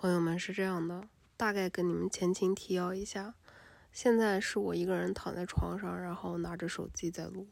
[0.00, 3.34] 朋友们是这样的，大概跟你们前情提要一下。
[3.90, 7.48] 现在是我一个人躺在床上，然后拿着手机在录。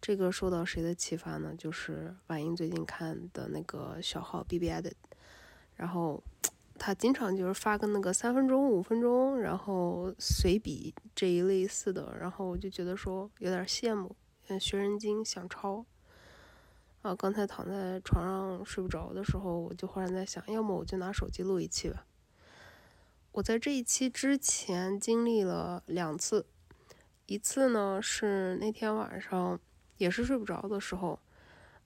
[0.00, 1.54] 这个受到谁的启发呢？
[1.58, 4.90] 就是婉英最近看的那个小号 BBI 的
[5.74, 6.22] 然后
[6.78, 14.16] 他经常就是发个那个三分钟、五分钟，然后随笔这一类似的，然后我就觉得说有点羡慕，
[14.58, 15.84] 学人精想抄。
[17.06, 22.04] 啊，刚才躺在床上睡不着的时候，我就忽然在想，要么我就拿手机录一期吧。
[23.30, 26.46] 我在这一期之前经历了两次，
[27.26, 29.60] 一次呢是那天晚上
[29.98, 31.20] 也是睡不着的时候，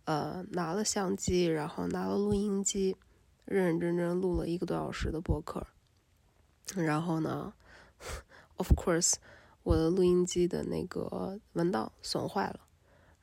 [0.04, 2.96] 呃，拿了相机，然后拿了录音机，
[3.44, 5.66] 认认真真录了一个多小时的播客。
[6.76, 7.52] 然后呢，
[8.56, 9.16] of course，
[9.64, 12.60] 我的录音机的那个文档损坏了，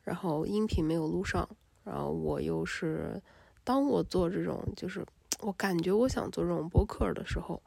[0.04, 1.48] 然后音频没有录上。
[1.88, 3.20] 然后我又是，
[3.64, 5.04] 当我做这种，就是
[5.40, 7.62] 我感觉我想做这种播客的时候。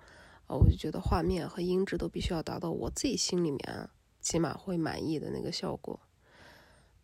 [0.48, 5.98] 啊我就觉得画面和音质都必须要达到我自己心里面起码会满意的那个效果。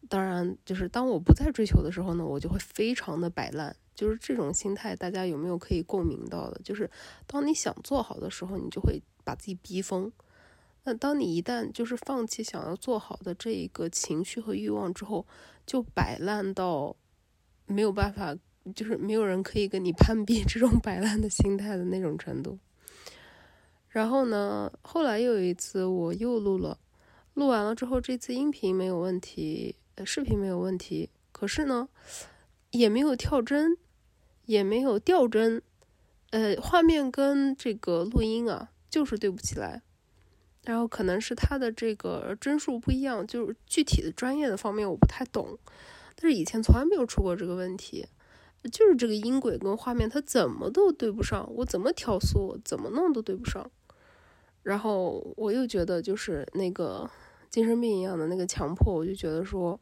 [0.10, 3.74] 当然，就是当我不再追求的时候呢，我就会非常的摆烂。
[3.96, 6.60] 就是这种心态，大家有没有可以共鸣到的？
[6.62, 6.92] 就是
[7.26, 10.12] 当你想做好的时候，你就会把自己逼疯。
[10.84, 15.26] 那当你一旦就是放弃想要做好的这一个情绪和欲望之后，
[15.66, 16.98] 就摆烂到
[17.68, 18.36] 没有办法，
[18.74, 22.58] 就是没有人可以跟你攀比这种摆烂的心态的那种程度。
[23.90, 24.72] 然后呢？
[24.82, 26.78] 后来又有一次，我又录了，
[27.34, 31.90] 录完了之后，这次音频没有问题，视频没有问题，可是呢，
[32.72, 33.78] 也没有跳帧，
[34.46, 35.62] 也没有掉帧，
[36.30, 39.82] 呃，画面跟这个录音啊，就是对不起来。
[40.66, 45.58] 然后可能是它的这个帧数不一样，就是具体的专业的方面我不太懂，
[46.20, 48.06] 但是以前从来没有出过这个问题。
[48.72, 53.70] 就是这个音轨跟画面，它怎么都对不上，我怎么调速，怎么弄都对不上。
[54.64, 57.10] 然后我又觉得，就是那个
[57.50, 59.80] 精神病一样的那个强迫，我就觉得说，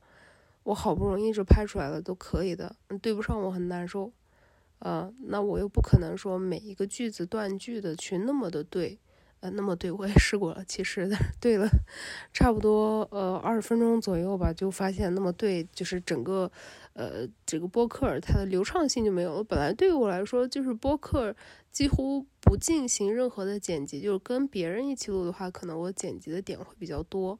[0.63, 4.11] 我好不容易就拍出来了，都可以的，对不上我很难受，
[4.79, 8.99] 呃，那我又不可能说每一个句子断句的去那么的对。
[9.51, 11.67] 那么对我也试过了，其实 对了，
[12.33, 16.51] 差不多呃二十分钟左右吧，就发现那么对，就是整个
[16.93, 19.43] 呃这个播客它的流畅性就没有了。
[19.43, 21.35] 本来对于我来说，就是播客
[21.71, 27.39] 几乎不进行任何的剪辑，就是跟别人一起录的话，可能我剪辑的点会比较多。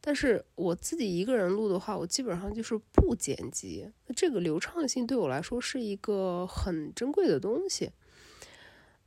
[0.00, 3.90] 但是我自己一个人录的话，我基本上就是不剪辑。
[4.14, 7.90] 这个流畅性对我来说是一个很珍贵的东西。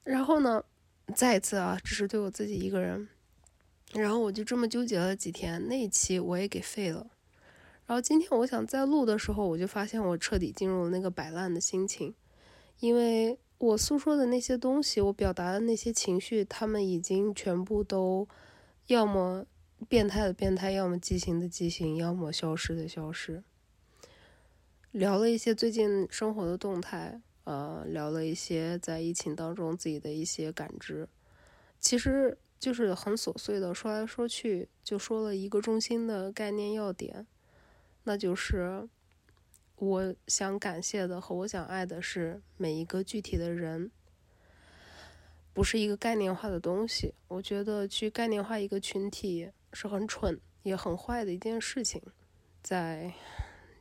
[0.04, 0.64] 然后呢？
[1.16, 3.08] 再一次啊，只是对我自己一个人，
[3.94, 7.08] 然后我就这么纠结了几天，那一期我也给废了。
[7.86, 12.14] 然后今天我想再录的时候，我就发现我彻底进入了那个摆烂的心情，
[12.80, 18.28] 因为我诉说的那些东西，我表达的那些情绪，他们已经全部都
[18.88, 19.46] 要么
[19.88, 23.42] 变态的变态，要么畸形的畸形，要么消失的消失。
[24.92, 27.22] 聊了一些最近生活的动态。
[27.48, 31.08] 呃，聊了一些在疫情当中自己的一些感知，
[31.80, 37.26] 其实就是很琐碎的，说来说去就说了一个中心的概念要点，
[38.04, 38.90] 那就是
[39.78, 43.90] 我想感谢的和我想爱的是每一个具体的人，
[45.54, 47.14] 不是一个概念化的东西。
[47.30, 52.02] 我觉得去概念化一个群体是很蠢也很坏的一件事情，
[52.62, 53.14] 在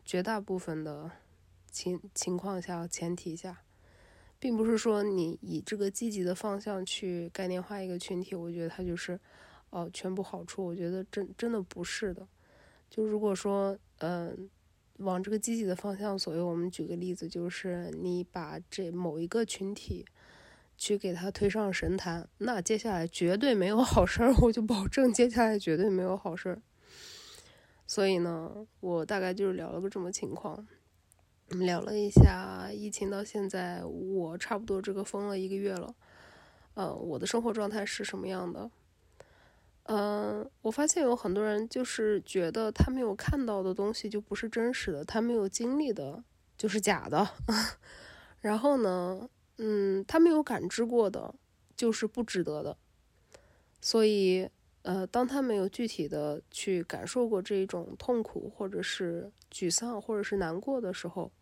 [0.04, 1.10] 绝大部分的。
[1.76, 3.62] 情情况下，前提下，
[4.38, 9.20] 并不是说你以这个积极的方向去概念化一个群体，我觉得它就是，
[9.68, 10.64] 哦，全部好处。
[10.64, 12.26] 我觉得真真的不是的。
[12.88, 14.48] 就如果说，嗯，
[15.00, 20.06] 往这个积极的方向左右，我们举个例子，就是你把这某一个群体
[20.78, 26.62] 去给他推上神坛，那接下来绝对没有好事儿，我就保证接下来绝对没有好事儿。
[27.86, 30.66] 所以呢，我大概就是聊了个这么情况。
[31.50, 35.94] 我们聊了一下疫情到现在，我差不多这个封了一个月了，
[36.74, 38.68] 呃，我的生活状态是什么样的？
[39.84, 46.24] 嗯，我发现有很多人就是觉得他没有看到的东西就不是真实的，他没有经历的
[46.58, 47.28] 就是假的，
[48.40, 49.28] 然后呢，
[49.58, 51.32] 嗯，他没有感知过的
[51.76, 52.76] 就是不值得的，
[53.80, 54.50] 所以。
[54.82, 61.32] 呃，当他没有具体的去感受过这种痛苦，或者是沮丧，或者是难过的时候，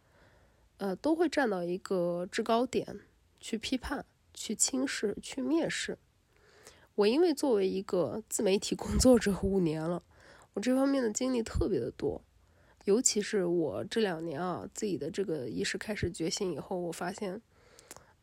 [0.84, 3.00] 呃，都会站到一个制高点
[3.40, 4.04] 去批判、
[4.34, 5.96] 去轻视、去蔑视。
[6.94, 10.02] 我因为作为一个自媒体工作者五年了，
[10.52, 12.22] 我这方面的经历特别的多，
[12.84, 17.40] 尤其是我这两年啊，自己的这个意识开始觉醒以后，我发现，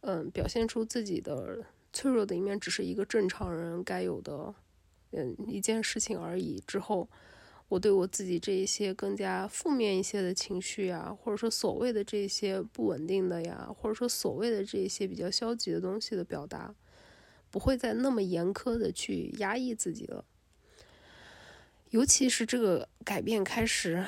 [0.01, 4.53] 嗯，表现出自己的脆弱的一面，只是一个正常人该有的，
[5.13, 6.61] 嗯，一件事情而已。
[6.67, 7.09] 之后，
[7.71, 16.75] 我对我自己这一些更加负面一些的情绪呀，或者说所谓的这些不稳定的呀，或者说所谓的这些比较消极的东西的表达，
[17.49, 20.25] 不会再那么严苛的去压抑自己了。
[21.91, 24.03] 尤其是这个改变开始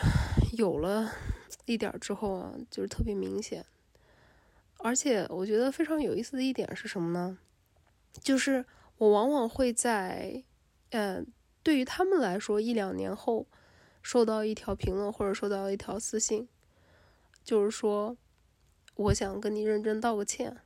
[0.57, 1.10] 有了
[1.65, 3.65] 一点之后啊，就是特别明显。
[4.80, 7.38] 而且我觉得非常有意思的一点是什么呢？
[8.21, 8.65] 就是
[8.98, 10.44] 我往往会在，
[10.89, 11.24] 呃，
[11.63, 13.48] 对于他们来说，一两年后
[14.01, 16.48] 收到一条评论或者收到一条私信，
[17.44, 18.18] 就是说
[18.95, 20.57] 我想跟你认真道个歉，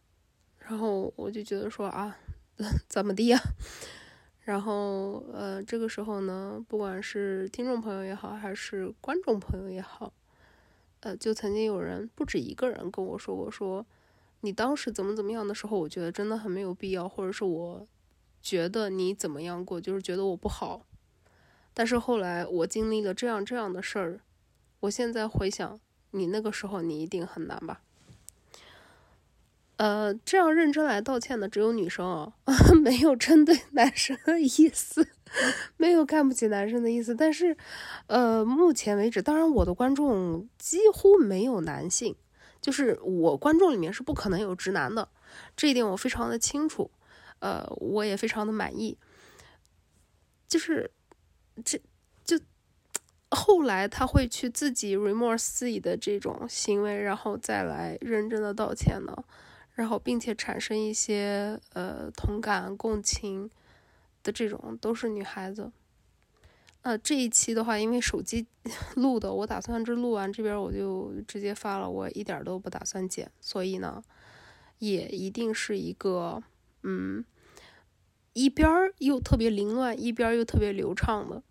[0.57, 2.17] 然后我就觉得说啊，
[2.89, 3.39] 怎么地呀？
[4.41, 10.13] 然后，呃，这个时候呢，不管是听众朋友也好，还是观众朋友也好，
[11.01, 13.85] 呃，就曾经有人不止一个人跟我说过，说
[14.39, 17.85] 你当时怎么怎么样的时候，我觉得真的很没有必要，或者是我
[18.47, 20.85] 觉得你怎么样过，就是觉得我不好。
[21.73, 24.21] 但是后来我经历了这样这样的事儿，
[24.79, 25.77] 我现在回想，
[26.11, 27.81] 你那个时候你一定很难吧。
[29.75, 32.33] 呃，这样认真来道歉的只有女生啊，
[32.81, 35.05] 没有针对男生的意思，
[35.75, 37.13] 没有看不起男生的意思。
[37.13, 37.57] 但是，
[38.07, 42.15] 呃，目前为止，当然我的观众几乎没有男性，
[42.61, 45.09] 就是我观众里面是不可能有直男的，
[45.57, 46.89] 这一点我非常的清楚，
[47.39, 48.97] 呃，我也非常的满意。
[50.47, 50.89] 就是
[51.65, 51.79] 这
[52.23, 52.39] 就
[53.29, 59.25] 后来他会去自己 remorse 自己的这种行为，然后再来认真的道歉呢。
[59.73, 63.47] 然后，并且产生一些呃同感、共情
[64.23, 65.71] 的这种，都是女孩子。
[66.81, 68.47] 呃，这一期的话，因为手机
[68.95, 74.01] 录的，我打算这录完这边我就直接发了，我一点都不打算剪，所以呢，
[74.79, 76.41] 也一定是一个
[76.87, 77.25] 嗯，
[78.31, 78.69] 一边
[78.99, 81.43] 又特别凌乱，一边又特别流畅的，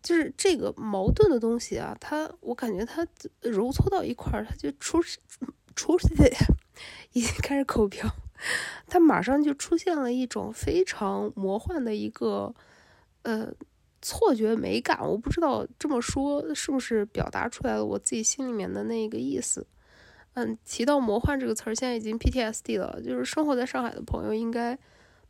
[0.00, 3.04] 就是这个矛盾的东西啊，它我感觉它
[3.40, 5.02] 揉搓到一块儿，它就出
[5.74, 6.14] 出去。
[7.12, 8.10] 已经开始口瓢，
[8.88, 12.52] 他马上就出现了一种非常魔幻的一个
[13.22, 13.52] 呃
[14.02, 19.64] 错觉美感，我不知道这么说是不是表达出来了我自己心里面的那个意思。
[20.34, 24.78] 嗯，提到魔幻这个词儿，现在已经 PTSD 了，就是生活在上海的朋友应该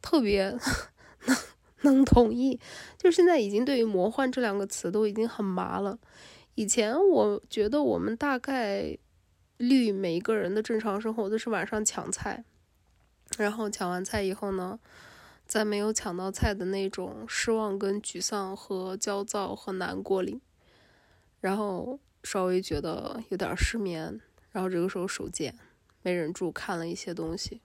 [0.02, 0.50] 特别
[1.26, 1.36] 能
[1.82, 2.58] 能同意，
[2.98, 5.98] 就是现在已经对于魔幻这两个词都已经很麻了。
[6.54, 8.98] 以前我觉得我们大概。
[9.56, 12.44] 率每一个人的正常生活都是晚上抢菜，
[13.38, 14.80] 然后抢完菜以后呢，
[15.46, 20.40] 在没有抢到菜的那种失望、跟沮丧和焦躁和难过里，
[21.40, 24.20] 然后稍微觉得有点失眠，
[24.54, 25.52] 然后这个时候手贱，
[26.02, 27.60] 没忍住看了一些东西，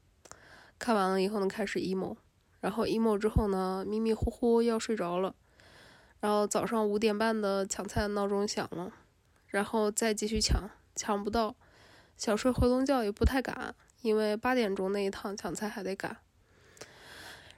[0.80, 2.16] 看完了以后呢，开始 emo，
[2.62, 5.36] 然后 emo 之后呢，迷迷糊糊要睡着了，
[6.20, 8.92] 然后早上五点半的抢菜闹钟响了，
[9.50, 11.56] 然后再继续抢，抢不到。
[12.18, 16.18] 想睡回笼觉也不太敢，因为八点钟那一趟抢菜还得赶。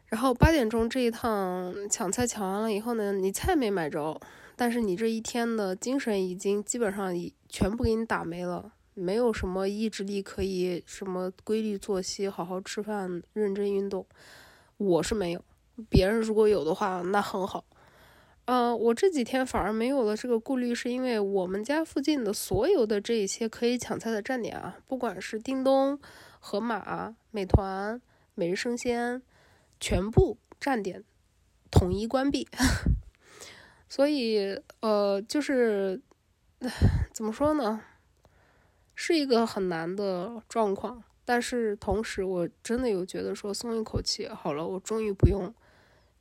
[0.08, 4.20] 然后八点钟这一趟抢菜抢完了以后呢，你菜没买着，
[4.58, 14.06] 但是你这一天的精神已经基本上已全部给你打没了，没有什么意志力可以什么规律作息、好好吃饭、认真运动。
[14.78, 15.44] 我是没有，
[15.90, 17.64] 别人如果有的话，那很好。
[18.46, 26.00] 呃，我这几天反而没有了这个顾虑，是因为我们家附近的所有的这一些可以抢菜的站点啊，不管是叮咚、
[26.40, 28.02] 盒马、美团、
[28.34, 29.22] 每日生鲜，
[29.80, 31.04] 全部站点
[31.70, 32.48] 统一关闭。
[33.88, 36.02] 所以，呃，就是
[37.14, 37.82] 怎么说呢，
[39.04, 41.04] 是一个很难的状况。
[41.26, 45.52] 但是同时，我真的有觉得说松一口气，好了，我终于不用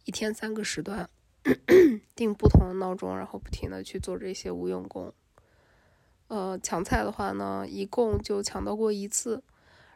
[0.07, 1.11] 一天三个时段。
[2.17, 5.13] 定不同的闹钟，然后不停的去做这些无用功。
[6.29, 9.43] 呃，抢菜的话呢，一共就抢到过一次，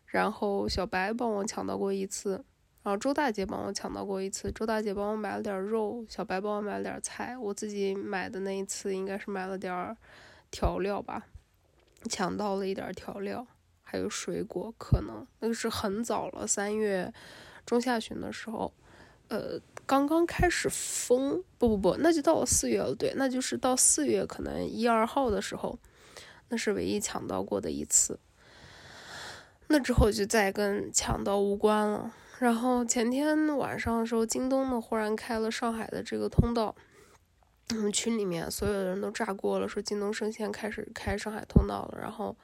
[0.05, 2.45] 然后小白帮我抢到过一次，
[2.83, 4.53] 然后周大姐帮我抢到过一次。
[4.53, 9.97] 周大姐帮我买了点肉，小白帮我买了点菜，我自己买的那一次应该是买了点
[10.51, 11.27] 调料吧，
[12.09, 13.47] 抢到了一点调料，
[13.83, 17.13] 还有水果，可能那个是很早了，三月
[17.65, 18.73] 中下旬的时候，
[19.29, 19.61] 呃。
[19.87, 22.95] 刚刚开始封，不不不，那就到了四月了。
[22.95, 25.79] 对，那就是到四月可能一二号的时候，
[26.49, 28.19] 那是唯一抢到过的一次。
[29.69, 32.15] 那之后就再跟抢到无关了。
[32.39, 36.75] 然后前天晚上的时候，京东呢忽然开了上海的这个通道，
[37.71, 41.99] 我 们群里面所有的人都炸锅了，说京东生鲜开始开上海通道了。
[42.01, 42.37] 然后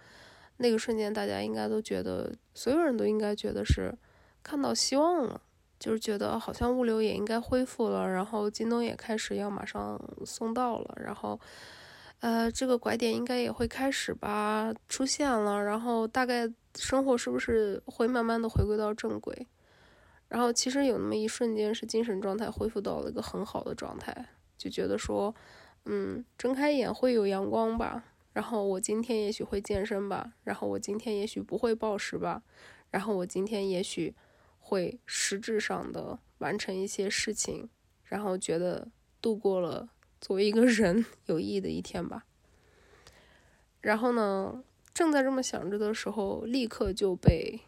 [0.57, 3.95] 那个瞬间，大家应该都觉得，所有人都应该觉得是
[4.43, 5.41] 看到希望了，
[5.79, 11.39] 就是觉得好像物流也应该恢复了，然后京东也开始要马上送到了，然后，
[12.21, 19.47] 呃，这个拐点应该也会开始吧出现了，然后大概生活是不是会慢慢的回归到正轨？
[20.29, 24.27] 然后其实有那么一瞬间是精神状态恢复到了一个很好的状态，
[24.61, 25.35] 就觉得说，
[25.87, 28.05] 嗯，睁开眼会有阳光吧。
[28.35, 32.43] 然后我今天也许会健身吧，然后我今天也许不会暴食吧，
[32.91, 34.15] 然后我今天也许
[34.59, 37.71] 会实质上的完成一些事情，
[38.05, 38.89] 然后觉得
[39.23, 39.89] 度过了
[40.21, 42.27] 作为一个人有意义的一天吧。
[43.81, 44.63] 然后呢，
[44.93, 47.61] 正在这么想着的时候，立刻就被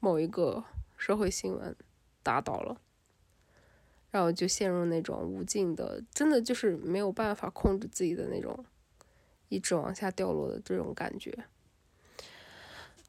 [0.00, 0.62] 某一个
[0.98, 1.74] 社会新闻
[2.22, 2.80] 打倒了，
[4.16, 8.64] 然后就陷入那种无尽的，真的就是没有办法控制自己的那种。
[9.48, 11.32] 一直往下掉落的这种感觉，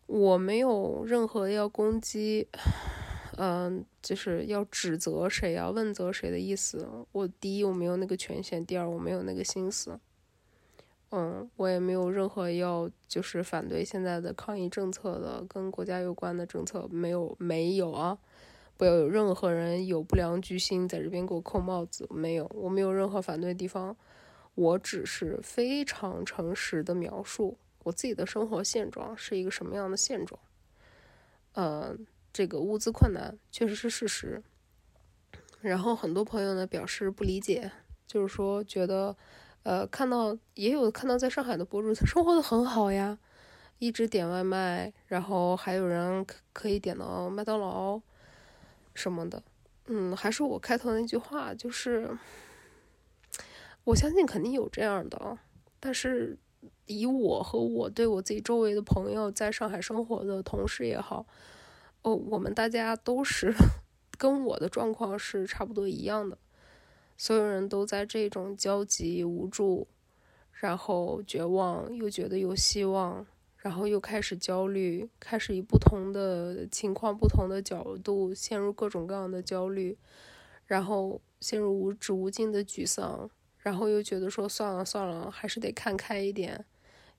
[0.05, 2.47] 我没有任何要攻击，
[3.37, 6.87] 嗯，就是要指责谁要问责谁的意思。
[7.11, 9.99] 我第一我没有那个权限，第二我没有那个心思，
[11.09, 18.19] 嗯，我也没有任何要就是反对现在的抗疫政策的跟国家有关的政策，没有没有啊！
[18.77, 23.95] 不要有任何人有不良居心在这边给我扣帽子，没有，我没有任何反对的地方。
[24.55, 30.39] 我只是非常诚实的描述我自己的生活现状是一个什么样的现状。
[31.53, 31.95] 呃，
[32.33, 34.41] 这个物资困难确实是事实。
[35.61, 37.71] 然后很多朋友呢表示不理解，
[38.07, 39.15] 就是说觉得，
[39.63, 43.17] 呃，看到也有看到在上海的博主他生活的很好呀，
[43.79, 48.01] 一直点外卖，然后还有人可以点到麦当劳
[48.97, 49.41] 什么的。
[49.85, 52.17] 嗯，还是我开头那句话，就是。
[53.83, 55.37] 我相信肯定有这样的，
[55.79, 56.37] 但是
[56.87, 61.25] 以我和我对我自己周围的朋友在上海生活的同事也好，
[62.01, 63.53] 哦，我们大家都是
[64.17, 66.37] 跟我的状况是差不多一样的，
[67.15, 69.87] 所有人都在这种焦急无助，
[70.51, 73.25] 然后绝望，又觉得有希望，
[73.57, 79.97] 然后又开始焦虑，开始以不同的情况、不同的角度陷入各种各样的焦虑，
[80.65, 83.29] 然后陷入无止无尽的沮丧。
[83.59, 86.63] 然后又觉得说算了算了，还是得看开一点，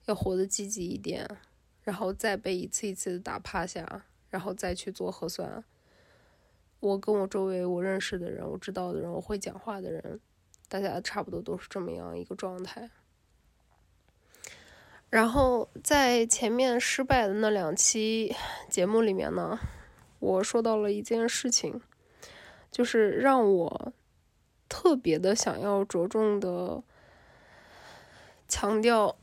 [0.05, 1.29] 要活得积极一点，
[1.83, 5.63] 然后再被一次一次的打趴下，然后再去做核酸。
[6.79, 10.19] 我跟我周围我认识的人，我知道的人，我会讲话的人，
[10.67, 12.89] 大家差不多都是这么样一个状态。
[15.09, 18.35] 然后在前面失败的那两期
[18.69, 19.59] 节目里面呢，
[20.19, 21.81] 我说到了一件事情，
[22.71, 23.93] 就是让我。
[24.71, 26.83] 特别的想要着重的
[28.47, 29.17] 强调，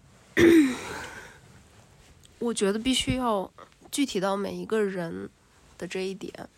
[2.41, 3.49] 我觉得必须要
[3.93, 5.31] 具体到每一个人
[5.79, 6.49] 的这一点。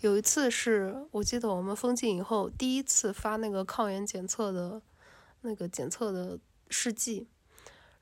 [0.00, 4.82] 有一次是我记得我们封禁以后第一次发那个抗原检测的
[5.42, 7.28] 那个检测的试剂，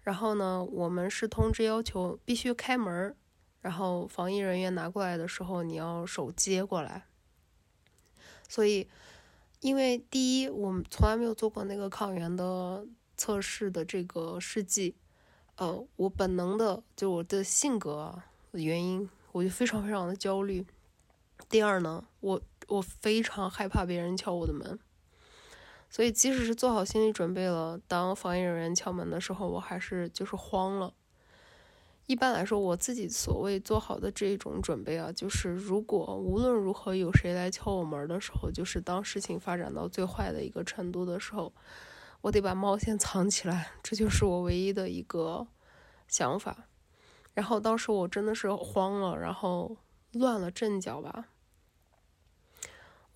[0.06, 3.12] 然后呢，我们是通知要求必须开门，
[3.60, 7.06] 然后防疫人员拿过来的时候你要手接过来，
[8.48, 8.88] 所以。
[9.60, 12.86] 因为第一，我们从来没有做过那个抗原的
[13.16, 14.94] 测试的这个试剂，
[15.56, 18.22] 呃，我本能的就我的性格
[18.52, 20.64] 原因，我就非常非常的焦虑。
[21.48, 24.78] 第二呢，我我非常害怕别人敲我的门，
[25.88, 30.92] 所以即使是做好心理准备了，当防疫人员敲门的时候，我还是就是慌了。
[32.06, 41.52] 一般来说，我自己所谓做好的这种准备啊，就是如果无论如何有谁来敲我门的时候，就是当事情发展到最坏的一个程度的时候，
[42.20, 45.48] 我得把猫先藏起来，这就是我唯一的一个
[46.06, 46.68] 想法。
[47.34, 49.76] 然后当时我真的是慌了，然后
[50.12, 51.26] 乱了阵脚吧，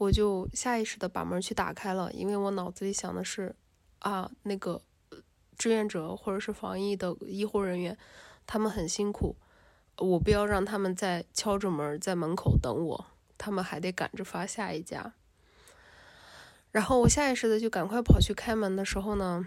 [0.00, 3.54] 我就下意识的把门去打开了，因为我脑子里想的是，
[3.98, 4.80] 啊，那个
[5.58, 7.98] 志愿者或者是防疫的医护人员。
[8.46, 9.36] 他们很辛苦，
[9.98, 15.12] 我不要让他们再敲着门在门口等我，他们还得赶着发下一家。
[16.70, 19.46] 然后我下意识的就赶快跑去开门的时候呢，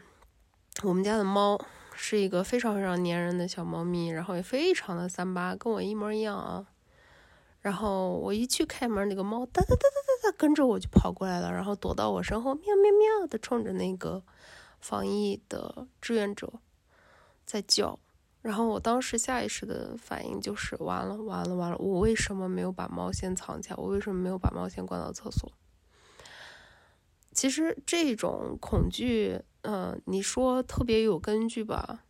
[0.84, 1.60] 我们家的猫
[1.96, 6.68] 是一个非常非常粘人的小猫咪，然后也非常的三八，跟我一模一样啊。
[7.64, 14.22] 然后我一去开门，那个猫哒哒哒哒哒哒跟着我就跑过来了，然后躲到我身后，喵喵喵的冲着那个
[14.82, 16.52] 防疫的志愿者
[17.46, 17.98] 在叫。
[18.42, 23.76] 然后我当时下意识的反应就是完了完了完了，我为什么没有把猫先藏起来？
[23.78, 25.50] 我为什么没有把猫先关到厕所？
[27.32, 32.04] 其实这种恐惧，嗯，你说特别有根据吧，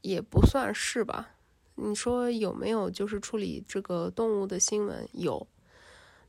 [0.00, 1.34] 也不算是吧。
[1.80, 5.08] 你说有没有就是处理这个动物的新闻？
[5.12, 5.46] 有，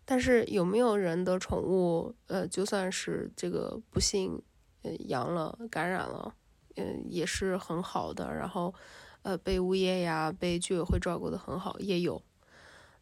[0.06, 4.40] 但是有没有人的宠物，呃，就算是这个不幸，
[4.84, 6.36] 呃，阳了感染了，
[6.76, 8.74] 嗯，也是很好的，然后，
[9.24, 12.22] 呃，被物业呀、被居委会照顾的很好，也有。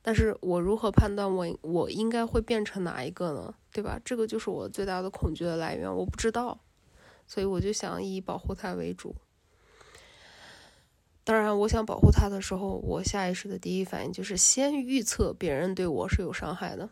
[0.01, 3.53] 但是我如何判断我我应该会变成哪一个呢？
[3.73, 3.99] 对吧？
[4.05, 6.61] 这个就是我最大的恐惧的来源，我不知道，
[7.27, 9.13] 所以我就想以保护它为主。
[11.27, 16.89] 当然，我想保护它的时候，我下意识的第一反应就是先预测别人对我是有伤害的，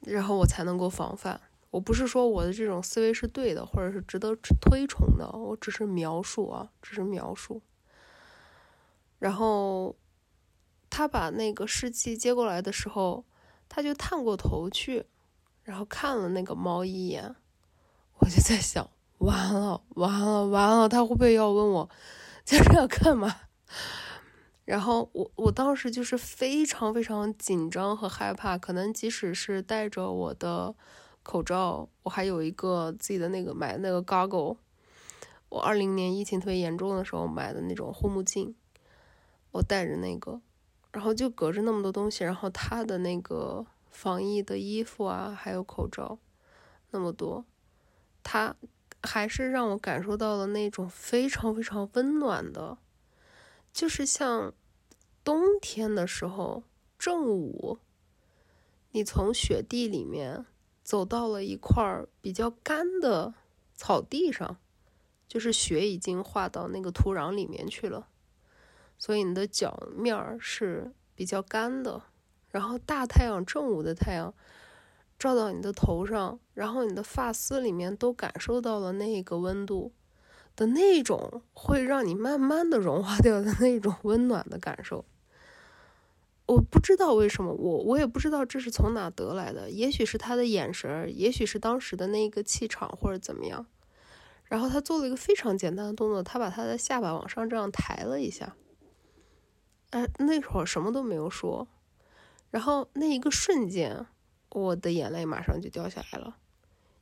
[0.00, 1.40] 然后我才能够防范。
[1.70, 7.62] 我不是说我的这种思维是对的，或者是值得推崇的，我只是描述啊，只是描述。
[9.18, 9.96] 然后。
[10.88, 13.24] 他把那个试剂接过来的时候，
[13.68, 15.04] 他就探过头去，
[15.62, 17.34] 然后看了那个猫一眼。
[18.18, 21.90] 我就在想，完了，完了，完了，他会不会要问我
[22.46, 23.40] 在这要干嘛？
[24.64, 30.72] 然后我我当时就是非常非常紧张和害怕，可能即使是戴着我的
[31.24, 34.58] 口罩，我还有一个自己的那个买那个 goggle，
[35.48, 38.54] 我二零年疫情特别严重的时候买的那种护目镜，
[39.50, 40.40] 我戴着那个。
[40.92, 46.18] 然后就隔着那么多东西，然后他的那个防疫的衣服啊，还有口罩，
[46.90, 47.44] 那么多，
[48.22, 48.56] 他
[49.02, 52.78] 还是让我感受到了那种非常非常温暖的，
[53.72, 54.52] 就是像
[55.22, 56.62] 冬天的时候
[56.98, 57.78] 正午，
[58.90, 60.46] 你从雪地里面
[60.82, 63.34] 走到了一块比较干的
[63.74, 64.56] 草地上，
[65.28, 68.08] 就是雪已经化到那个土壤里面去了。
[68.98, 72.02] 所以你的脚面是比较干的，
[72.48, 74.32] 然后大太阳正午的太阳
[75.18, 79.92] 照到你的头上，然后你的发丝里面都感受到了那个温度
[80.56, 85.04] 的那种，会让你慢慢的融化掉的那种温暖的感受。
[86.46, 93.66] 我不知道为什么，我我也不知道这是从哪得来的，也许是他的眼神，也许是当时的那个气场或者怎么样。
[94.44, 98.56] 然后他做了一个非常简单的动作，他把他的下巴往上这样抬了一下。
[99.90, 101.68] 哎，那会儿什么都没有说，
[102.50, 104.06] 然后那一个瞬间，
[104.50, 106.36] 我的眼泪马上就掉下来了，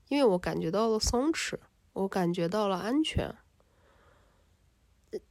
[0.09, 1.59] 因为我感觉到了松弛，
[1.93, 3.35] 我感觉到了安全。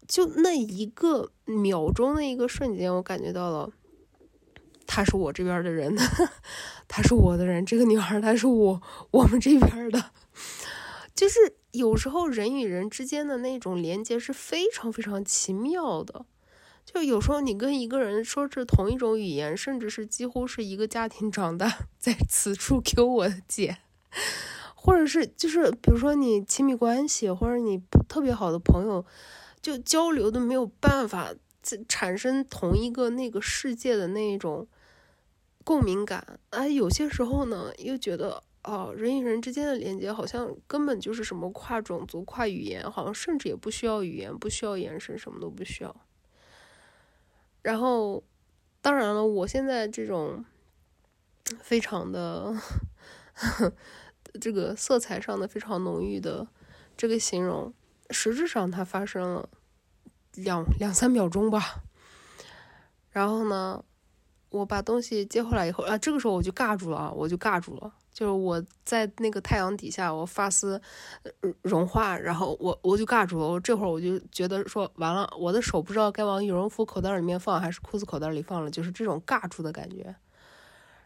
[0.08, 3.70] 就那一个秒钟的一个瞬间，我感觉到了，
[4.88, 5.94] 他是我这边的人，
[6.88, 8.82] 他是我的人，这个女孩她是我
[9.12, 10.12] 我们这边的，
[11.14, 16.26] 就是有时候人与人之间的那种连接是非常非常奇妙的。
[16.86, 23.80] 就有时候你跟一个人说着同一种语言，甚至是几乎是一个家庭长大，在此处 Q 我的姐，
[24.86, 29.06] 或者是就是比如说你亲密关系，或者你特别好的朋友，
[29.62, 31.34] 就交流都没有办法
[31.88, 34.68] 产生同一个那个世界的那种
[35.64, 36.38] 共鸣感。
[36.50, 45.96] 哎，有些时候呢，又觉得哦，人与人之间的连接好像根本就是什么跨种族、跨语言，好像甚至也不需要语言，不需要眼神，什么都不需要。
[47.62, 48.22] 然后，
[48.82, 50.44] 当然了，我现在这种
[51.62, 52.54] 非常的
[54.40, 56.48] 这个色彩上的非常浓郁的
[56.98, 57.74] 这个形容，
[58.10, 59.50] 实质上它发生了
[60.36, 61.84] 两两三秒钟吧。
[63.12, 63.84] 然后呢，
[64.50, 67.94] 我把东西接回来以后，啊，这个时候我就尬住了，我就尬住了。
[68.12, 70.80] 就是我在那个太阳底下，我发丝
[71.64, 73.48] 融化，然后我我就尬住了。
[73.48, 80.16] 我这会儿我就觉得说完了，我的手不知道该往羽绒服口袋里面放还是裤子口袋里放了，就是这种尬住的感觉。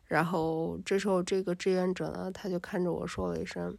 [0.08, 3.78] 然后这时候这个志愿者呢，他就看着我说了一声：“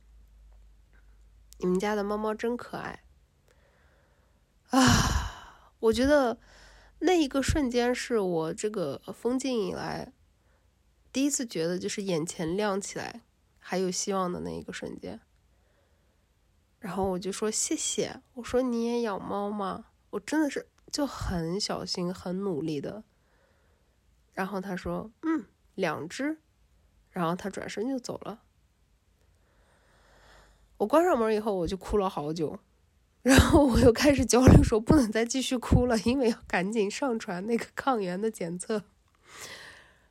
[1.58, 3.02] 你们家的猫猫真可爱。”
[4.70, 6.38] 啊，我觉得
[6.98, 10.12] 那一个瞬间是我这个封禁以来。
[11.10, 13.22] 第一次觉得就是眼前亮起来，
[13.58, 15.18] 还有希望的那一个瞬间。
[16.78, 19.86] 然后我就说谢谢，我说你也养猫吗？
[20.10, 23.02] 我真的是就很小心、很努力的。
[24.34, 25.46] 然后他说嗯，
[25.78, 26.38] 两只。
[27.10, 28.42] 然后他转身就走了。
[30.76, 32.58] 我关上门以后，我就哭了好久。
[33.22, 38.84] 然后我又开始焦虑，说不能再继续哭了，因为要赶紧上传那个抗原的检测。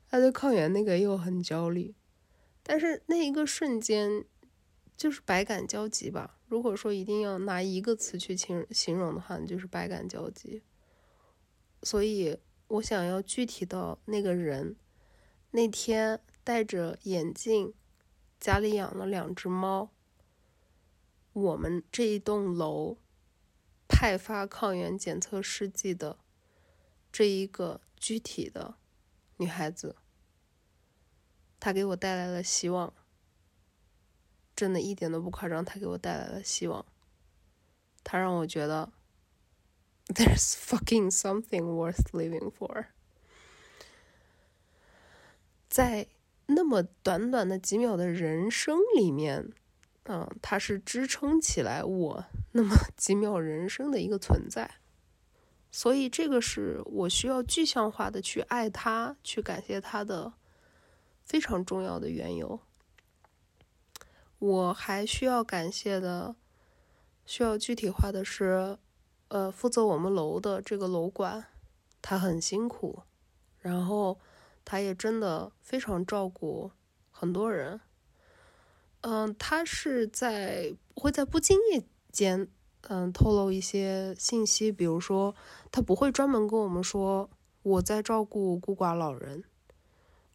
[0.09, 1.95] 他对抗原那个又很焦虑，
[2.63, 4.25] 但是那一个瞬间
[4.95, 6.37] 就是百感交集吧。
[6.47, 10.63] 如果说一定要拿一个词去形形容的话，就是百感交集。
[11.83, 14.75] 所以我想要具体到那个人
[15.57, 17.73] 那天戴着眼镜，
[18.39, 19.89] 家里养了两只猫，
[21.33, 22.99] 我们这一栋楼
[23.87, 26.19] 派发抗原检测试剂的
[27.11, 28.75] 这一个具体的
[29.37, 29.95] 女孩子，
[31.59, 32.93] 她给我带来了希望，
[34.55, 36.85] 真的一点都不夸张，她给我带来了希望，
[38.03, 38.93] 她让我觉得
[40.13, 42.89] there's fucking something worth living for，
[45.69, 46.07] 在
[46.47, 49.51] 那么短短的几秒的人生里面，
[50.03, 54.69] 嗯，它是支撑起来我那么 几秒人生的一个存在。
[55.69, 60.33] 所以，这个是我需要具象化的去爱他，去感谢他的
[61.23, 62.59] 非常重要的缘由。
[64.39, 66.35] 我还需要感谢的，
[67.25, 68.77] 需要具体化的是，
[69.27, 71.45] 呃，负责我们楼的这个楼管，
[72.01, 73.03] 他很辛苦，
[73.59, 74.17] 然后
[74.67, 76.71] 他也真的非常照顾
[77.09, 77.79] 很多人。
[78.99, 82.49] 嗯，他是在会在不经意间。
[82.89, 85.33] 嗯，透露一些信息，比如说，
[85.71, 87.29] 他不会专门跟我们说
[87.63, 89.43] 我在照顾孤寡老人，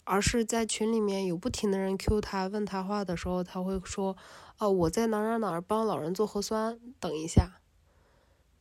[0.05, 4.17] 而是在群里面有不停的人 Q 他问他话的时候，他会说，
[4.59, 7.61] 哦，我在哪哪哪帮老人做核酸，等一下，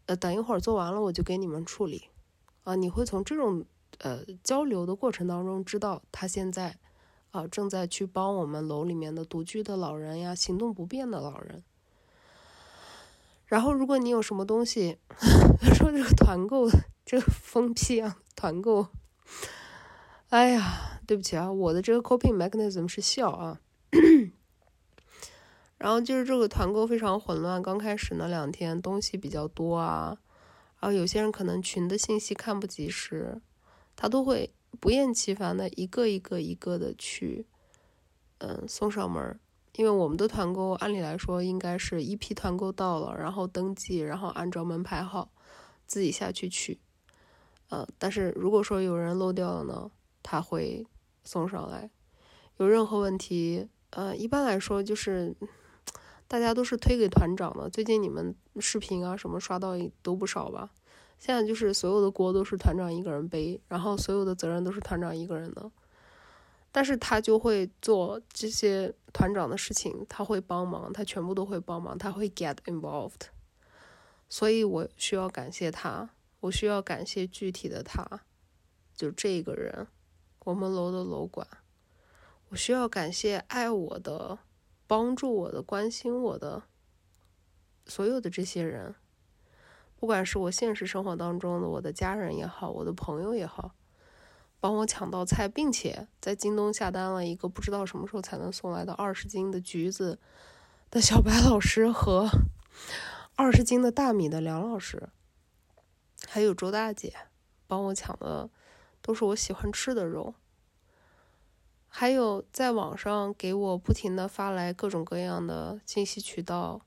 [0.07, 2.09] 呃，等一会儿做完了我就给你们处理，
[2.63, 3.65] 啊，你会从这种
[3.99, 6.77] 呃交流的过程当中知道他现在
[7.31, 11.63] 啊正在去帮我们楼里面的独居的老人呀，行动不便的老人。
[13.45, 14.97] 然后，如果你有什么东西，
[15.75, 16.69] 说这个团购，
[17.05, 18.87] 这个疯批啊，团购，
[20.29, 23.59] 哎呀，对不起啊，我的这个 coping mechanism 是笑啊。
[25.77, 30.17] 然后就是这个团购非常混乱，刚开始那两天东西比较多啊，
[30.79, 33.41] 然后有些人可能群的信息看不及时，
[34.01, 37.45] 他都会不厌其烦的一个一个一个的去，
[38.39, 39.39] 嗯，送上门。
[39.75, 45.31] 因为我们的团购按理来说应该是一批团购到了，然后登记，然后按照门牌号
[45.85, 46.79] 自己下去取。
[47.69, 49.91] 呃，但是如果说有人漏掉了呢，
[50.23, 50.87] 他会
[51.23, 51.91] 送上来。
[52.57, 55.35] 有任何问题，呃，一般来说就是
[56.27, 57.69] 大家都是推给团长的。
[57.69, 60.71] 最近你们视频啊什么刷到都不少吧？
[61.21, 65.71] 现在就是所有的锅都是团长一个人背，然后所有的责任都是团长一个人的。
[66.71, 73.27] 但是他就会做这些团长的事情，他会帮忙，他全部都会帮忙，他会 get involved，
[74.29, 78.21] 所以我需要感谢他，我需要感谢具体的他，
[78.95, 79.85] 就这个人，
[80.45, 81.47] 我们楼的楼管，
[82.49, 84.39] 我需要感谢爱我的、
[84.87, 86.63] 帮助我的、关心我的
[87.85, 88.95] 所有的这些人，
[90.01, 93.75] 不管是我现实生活当中的我的家人也好，我的朋友也好。
[94.59, 100.17] 帮我抢到菜，并且在京东下单了一个不知道什么时候才能送来的二十斤的橘子
[100.89, 102.27] 的小白老师和
[103.35, 105.09] 二十斤的大米的梁老师，
[106.27, 107.13] 还有周大姐
[107.67, 108.49] 帮我抢的
[109.03, 110.33] 都是我喜欢吃的肉，
[111.87, 116.81] 还有在网上给我不停的发来各种各样的信息渠道、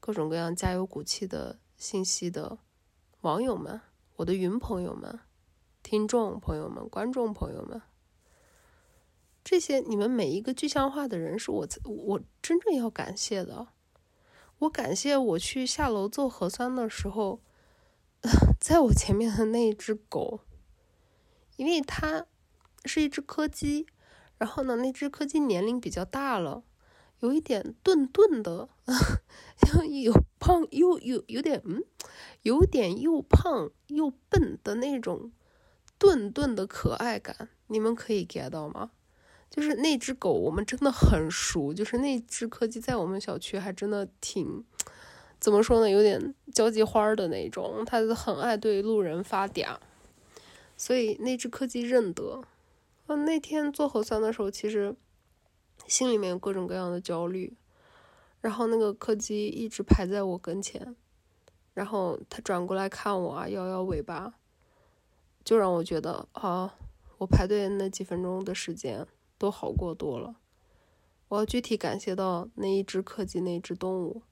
[0.00, 2.58] 各种各样加油鼓气的信息的
[3.22, 3.80] 网友们，
[4.16, 5.20] 我的云朋友们。
[5.82, 7.80] 听众朋友们、观众朋友们，
[9.42, 13.68] 这些你们每一个具象化的人，是我我真正要感谢的。
[14.58, 17.40] 我感谢我去下楼做核酸的时候，
[18.60, 20.40] 在我前面的那一只狗，
[21.56, 22.26] 因为它
[22.84, 23.86] 是一只柯基，
[24.36, 26.62] 然后呢，那只柯基年龄比较大了，
[27.20, 28.68] 有一点顿顿的，
[29.56, 31.82] 像 有胖又有有点嗯，
[32.42, 35.32] 有点又胖又笨的那种。
[35.98, 38.90] 顿顿的可爱感，你们可以 get 到吗？
[39.50, 41.74] 就是那只狗，我们真的很熟。
[41.74, 44.64] 就是那只柯基在我们小区还真的挺，
[45.38, 45.90] 怎么说呢？
[45.90, 47.84] 有点交际花的那种。
[47.84, 49.76] 它很爱对路人发嗲，
[50.74, 52.42] 所以那只柯基认得。
[53.08, 54.96] 嗯，那天做核酸的时候，其实
[55.90, 57.54] 心里面有各种各样的焦虑。
[58.40, 60.96] 然后那个柯基一直排在我跟前，
[61.74, 64.32] 然后它转过来看我啊，摇摇尾巴。
[65.44, 66.74] 就让我觉得啊，
[67.18, 70.36] 我排队那几分钟的时间都好过多了。
[71.28, 74.22] 我要具体感谢到那一只柯基，那只动物。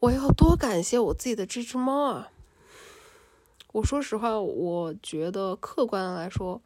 [0.00, 2.32] 我要多感谢我自己的这只猫啊！
[3.72, 6.60] 我说实话，我觉得客观来说，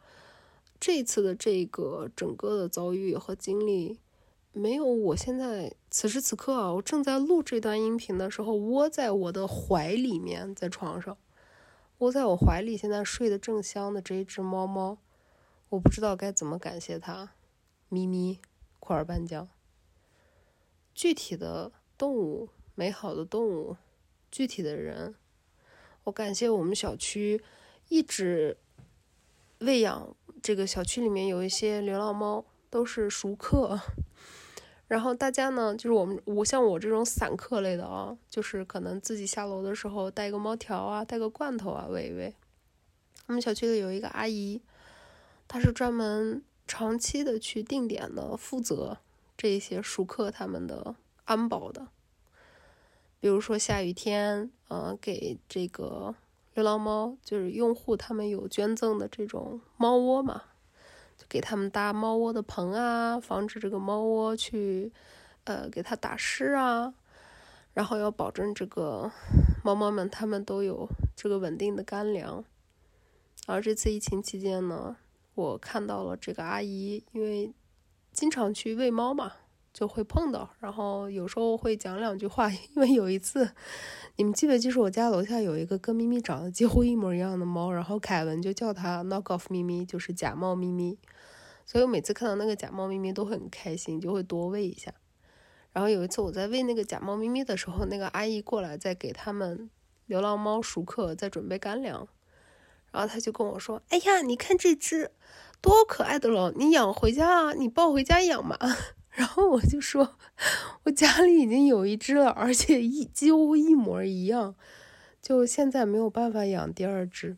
[0.79, 3.99] 这次的这个整个的遭遇和经历，
[4.51, 11.17] 没有我现在此时此刻啊，我正在录这段音频的时候，窝在我的怀里面，在床上。
[11.99, 14.99] 窝在我怀里，现在睡得正香的这一只猫猫，
[15.69, 17.31] 我不知道该怎么感谢它。
[17.89, 18.39] 咪咪，
[18.79, 19.49] 库尔班江。
[20.93, 23.77] 具体的动物，美好的动物，
[24.29, 25.15] 具体的人，
[26.03, 27.41] 我感谢我们小区
[27.89, 28.57] 一直
[29.59, 30.15] 喂养
[30.47, 33.77] 这个小区里面有一些流浪猫，都是熟客。
[34.87, 42.33] 然后大家呢，就是我们我像我这种散客类的啊，就是可能自己下楼的时候带个猫条啊，带个罐头啊喂一喂。
[43.25, 44.61] 我们小区里有一个阿姨，
[45.49, 48.99] 她是专门长期的去定点的负责
[49.35, 51.87] 这些熟客他们的安保的。
[53.19, 56.15] 比如说下雨天，呃，给这个
[56.57, 60.41] 流浪猫，就是用户他们有捐赠的这种猫窝嘛。
[61.15, 64.91] 就给他们搭猫窝的棚啊，防止这个猫窝去，
[65.43, 66.95] 呃，给它打湿啊，
[67.75, 69.11] 然后要保证这个
[69.63, 72.43] 猫猫们它们都有这个稳定的干粮。
[73.45, 74.97] 而这次疫情期间呢，
[75.35, 77.53] 我看到了这个阿姨，因为
[78.11, 79.33] 经常去喂猫嘛，
[79.77, 82.49] 就会碰到，然后有时候会讲两句话。
[82.73, 83.47] 因为有一次，
[84.15, 90.97] 你们记得，就是我家楼下有一个跟咪咪长得几乎一模一样的猫，然后凯文就叫它 “knock off 咪咪”，就是假猫咪咪。
[91.63, 94.91] 所以我每次看到那个假猫咪咪都很开心，就会多喂一下。
[95.71, 99.69] 然后有一次我在喂那个假猫咪咪的时候，那个阿姨过来在给他们
[100.07, 102.07] 流浪猫熟客，在准备干粮。
[102.91, 105.11] 然后他就跟我说：“哎呀，你看这只
[105.61, 108.57] 多可爱的了，你养回家啊，你抱回家养嘛。”
[109.17, 110.15] 然后我就说
[110.85, 114.53] ：“我家里已经有一只了，而且一几乎一模一样，
[115.23, 117.35] 就现在没有办法养第二只。”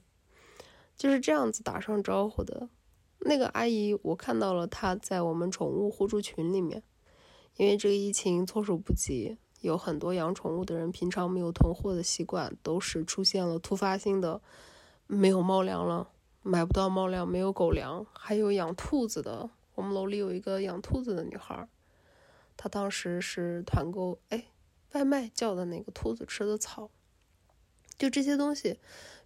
[0.97, 2.67] 就是这样子打上招呼的。
[3.19, 6.83] 那个阿姨，我看到了她在我们宠物互助群里面，
[7.55, 14.41] 因为这个疫情措手不及，有很多养宠物的人平常没有囤货的习惯，都是出现了突发性的
[15.07, 16.09] 没有猫粮了，
[16.43, 19.49] 买不到猫粮，没有狗粮，还有养兔子的。
[19.79, 21.65] 我们楼里有一个养兔子的女孩，
[22.57, 24.47] 她当时是团购，哎，
[24.91, 26.89] 外卖叫的那个兔子吃的草，
[27.97, 28.77] 就这些东西，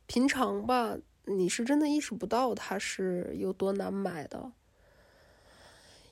[0.05, 0.95] 平常吧。
[1.25, 4.51] 你是真的意识不到它是有多难买的。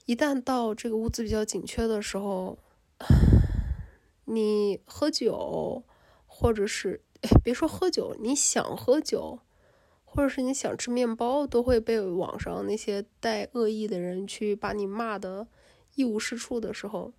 [0.06, 2.58] 一旦到这个物资比较紧缺的时候，
[4.26, 5.84] 你喝酒，
[6.26, 7.04] 或者是
[7.44, 9.38] 别说喝酒，你想喝酒，
[10.14, 15.48] 或者是你想吃面包，都会被网上那些带恶意的人去把你骂的
[15.96, 17.14] 一无是处的时候，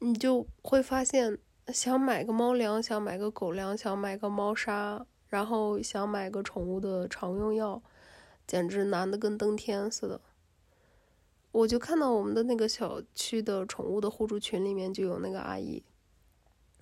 [0.00, 5.06] 你就会发现，想买个猫粮，想买个狗粮，想买个猫砂。
[5.28, 7.82] 然后想买个宠物的常用药，
[8.46, 10.20] 简直难的跟登天似的。
[11.50, 15.82] 我就看到我们的那个小区的宠物的互助群里面就有那个阿姨，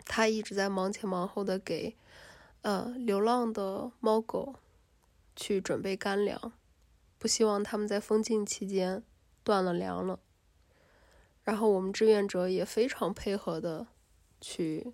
[0.05, 1.96] 她一直在忙前忙后的给，
[2.64, 4.57] 呃，流浪的猫狗
[5.37, 6.53] 去准备干粮，
[7.18, 9.03] 不希望他们在封禁期间
[9.42, 10.18] 断了粮了。
[11.42, 13.87] 然后我们志愿者也非常配合的
[14.40, 14.92] 去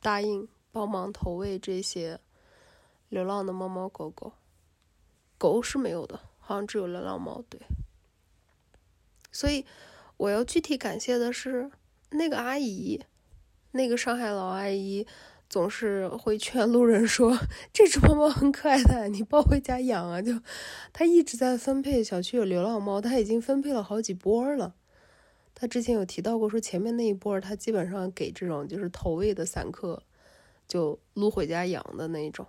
[0.00, 0.48] 答应。
[0.70, 2.20] 帮忙投喂这些
[3.08, 4.34] 流浪的猫猫狗狗，
[5.38, 7.42] 狗是没有的，好像只有流浪猫。
[7.48, 7.58] 对，
[9.32, 9.64] 所以
[10.18, 11.70] 我要具体感谢的是
[12.10, 13.02] 那个阿姨，
[13.72, 15.06] 那个上海老阿姨，
[15.48, 17.38] 总是会劝路人说
[17.72, 20.40] ：“这只猫猫很可爱的，你抱回家养啊。”就
[20.92, 24.74] 他一直在分配小区有流浪猫，他已经分配了好几波了。
[25.54, 30.02] 他之前有提到过，说前面那一波他基本上给这种就是投喂的散客。
[30.68, 32.46] 就撸回家养的那种。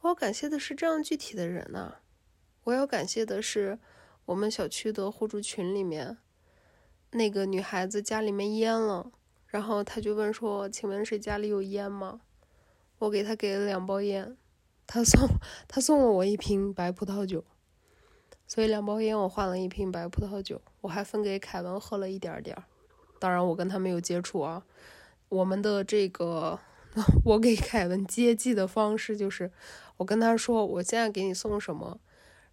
[0.00, 1.96] 我要感谢的是这样具体的人呐。
[2.64, 3.78] 我要感谢的是
[4.24, 6.16] 我们小区的互助群里面
[7.10, 9.12] 那个女孩子家里面淹了，
[9.48, 12.20] 然后他就问说：“请问谁家里有烟吗？”
[13.00, 14.36] 我给他给了两包烟，
[14.86, 15.28] 他送
[15.66, 17.44] 他送了我一瓶白葡萄酒，
[18.46, 22.56] 所以两包烟我换了一瓶白葡萄酒，我还分给凯文喝了一点点
[23.18, 24.64] 当然我跟他没有接触啊。
[25.28, 26.58] 我们的这个。
[27.22, 29.52] 我给凯文接济的方式就是，
[29.98, 32.00] 我跟他说我现在给你送什么，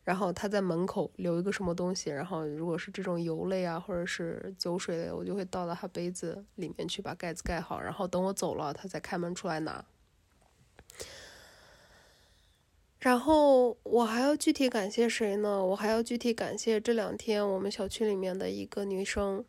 [0.05, 9.83] 然后他在门口留一个什么东西，然后如果是这种油类啊或者是酒水类，我就会倒到他杯子里面去，把盖子盖好，然后等我走了，他再开门出来拿。
[12.99, 15.65] 然后我还要具体感谢谁呢？
[15.65, 19.43] 我还要具体感谢这两天我们小区里面的一个女生，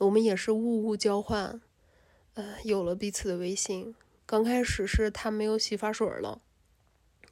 [0.00, 1.60] 我们也是物物交换。
[2.34, 3.94] 呃，有了彼此的微信。
[4.24, 6.40] 刚开始是他没有洗发水了，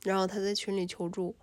[0.03, 1.35] 然后他在群里求助，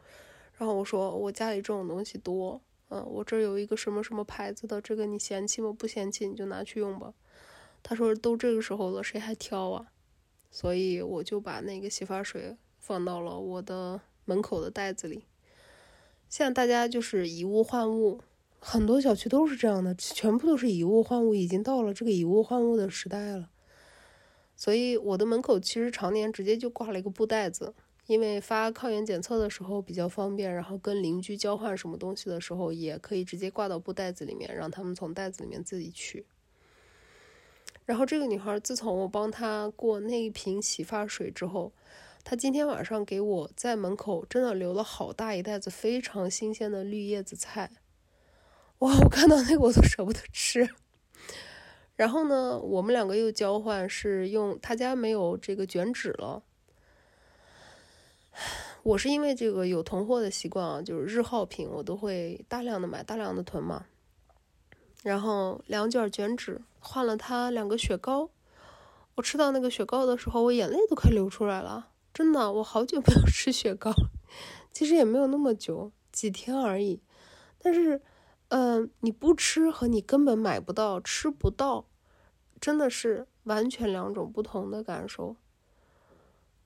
[0.58, 5.72] 然后我说我家里这种东西多，嗯，我这有一个什么什么牌子的，这个你嫌弃吗？
[5.72, 7.14] 不嫌弃你就拿去用吧。
[7.84, 9.88] 他说都这个时候了，谁还挑啊？
[10.50, 15.26] 所以我就把那个洗发水放到了我的门口的袋子里。
[16.28, 18.22] 现在大家就是以物换物。
[18.60, 23.50] 很多小区都是这样的，全部都是以物换物，已经到了这个以物换物的时代了。
[24.56, 27.76] 所以我的门口其实常年直接就挂了一个布袋子，
[28.08, 36.26] 因为发抗原检测的时候比较方便，然后跟邻居交换什么东西的时候也可以直接挂到布袋子里面，让他们从袋子里面自己取。
[37.86, 41.74] 然后这个女孩自从我帮她过那一瓶洗发水之后，
[42.24, 47.72] 她今天晚上给我在门口真的留了好大一袋子非常新鲜的绿叶子菜。
[48.80, 50.70] 哇，我看到那个我都舍不得吃。
[51.96, 56.44] 然后呢，我们两个又交换，是用她家没有这个卷纸了。
[58.84, 63.86] 我是因为这个有囤货的习惯啊，就是日耗品我都会大量的买，大量的囤嘛。
[65.04, 68.30] 然后两卷卷纸换了他两个雪糕，
[69.16, 71.90] 我吃到那个雪糕的时候，我眼泪都快流出来了。
[72.14, 73.92] 真的，我好久没有 吃雪糕，
[74.72, 77.02] 其实也没有那么久，几天而已。
[77.60, 78.02] 但是，
[78.48, 81.86] 嗯，你不吃和你根本买不到、吃不到，
[82.62, 85.36] 真的是完全两种不同的感受。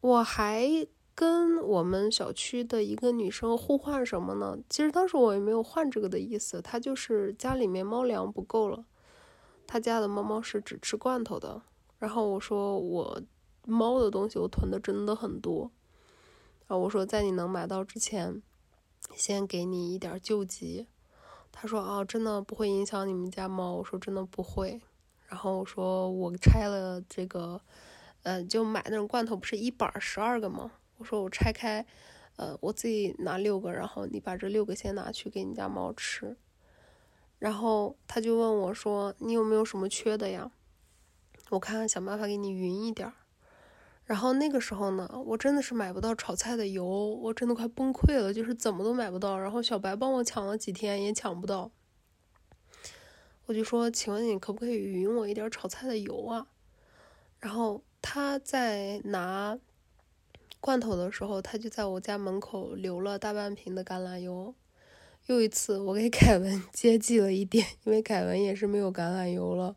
[0.01, 0.87] 我还。
[1.21, 4.57] 跟我们小区的一个女生互换什么呢？
[4.67, 8.83] 其实当时我也没有换这个的意思，她就是家里面猫粮不够了，
[9.67, 11.61] 她家的猫猫是只吃罐头的。
[11.99, 13.21] 然后我说我
[13.67, 15.69] 猫的东西我囤的真的很多，
[16.65, 18.41] 然后我说在你能买到之前，
[19.13, 20.87] 先给你一点救急。
[21.51, 23.73] 她说啊，真的不会影响你们家猫。
[23.73, 24.81] 我说真的不会。
[25.27, 27.61] 然后我说我拆了这个，
[28.23, 30.71] 呃，就买那种罐头，不是一板十二个吗？
[31.01, 31.83] 我说我拆开，
[32.35, 36.37] 呃，我自己拿六个，然后你把这六个先拿去给你家猫吃。
[37.39, 40.51] 然后他就问我说：“你有没有什么缺的呀？
[41.49, 43.15] 我看看想办法给你匀一点儿。”
[44.05, 49.39] 然后那个时候呢，我真的是买不到炒菜的油，我真的快崩溃了，就是怎么都买不到。
[49.39, 51.71] 然后小白帮我抢了几天也抢不到，
[53.47, 56.45] 我就说：“请问你可不可以匀我一点炒菜的油啊？”
[57.41, 59.57] 然后他在拿。
[60.61, 64.53] 罐头的时候，他就在我家门口留了大半瓶的橄榄油。
[65.25, 69.75] 又一次，我给 凯文接济了一点，因为凯文也是没有橄榄油了。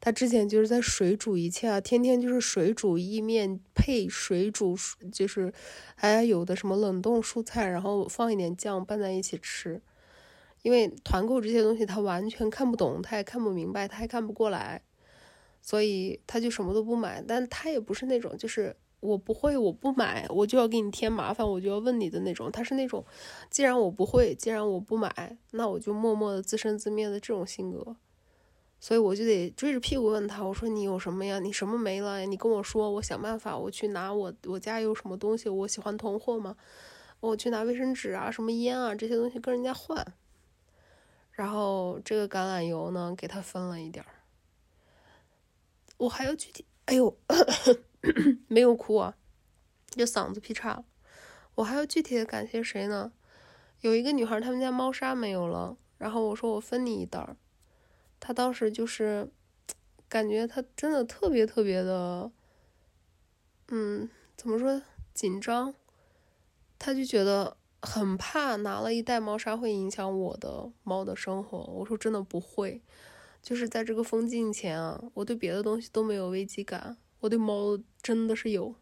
[0.00, 4.74] 他之前就是在水煮一切啊，天天就是水煮意面配水煮，
[5.12, 5.52] 就是
[5.94, 9.82] 还有的什么冷冻蔬菜，然后放一点酱拌在一起吃。
[10.62, 14.82] 因为团购这些东西他完全看不懂，他也看不明白，他还看不过来，
[15.60, 17.22] 所以他就什么都不买。
[17.26, 18.74] 但他也不是那种就是。
[19.04, 22.50] 我不会，我不买，我就要给你添麻烦，我就要问你的那种。
[22.50, 23.04] 他是那种，
[23.50, 27.96] 既然我不会，既然我不买，那我就默默的自生自灭的这种性格，
[28.80, 31.38] 所以我就得追着屁股问他，我说你有什么呀？
[31.38, 32.24] 你什么没了呀？
[32.24, 36.56] 你跟我说，我想办法，我去拿我我家有什么东西，我喜欢囤货吗？
[37.20, 40.02] 我去拿卫生纸啊，什么烟啊这些东西跟人家换。
[41.32, 44.08] 然后这个橄榄油呢，给他分了一点儿，
[45.98, 47.14] 我还要具体，哎呦。
[48.48, 49.16] 没有哭啊，
[49.90, 50.84] 就嗓子劈叉了。
[51.56, 53.12] 我还要具体的感谢谁呢？
[53.80, 57.36] 有一个女孩，他们家猫砂没有了，然后我说我分你一袋儿。
[58.18, 59.30] 她当时就是
[60.08, 62.30] 感觉她真的特别特别的，
[63.68, 65.74] 嗯，怎么说紧张？
[66.78, 71.58] 她就觉得很怕拿了一袋猫砂会影响我的猫的生活。
[71.58, 72.82] 我说真的不会，
[73.42, 76.96] 就是在这个封禁前啊，我对别的东西都没有危机感。
[77.24, 78.74] 我对猫真的是有，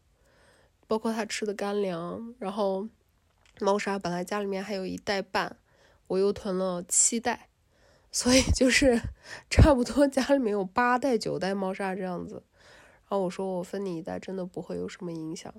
[0.88, 2.88] 包括它吃的干粮，然后
[3.60, 5.56] 猫砂本来家里面还有一袋半，
[6.08, 7.48] 我又囤了七袋，
[8.10, 9.00] 所以就是
[9.48, 12.42] 差不多家里面有八袋九袋猫砂这样子。
[13.02, 15.54] 然后我说我分你一袋，真的不会有什么影响。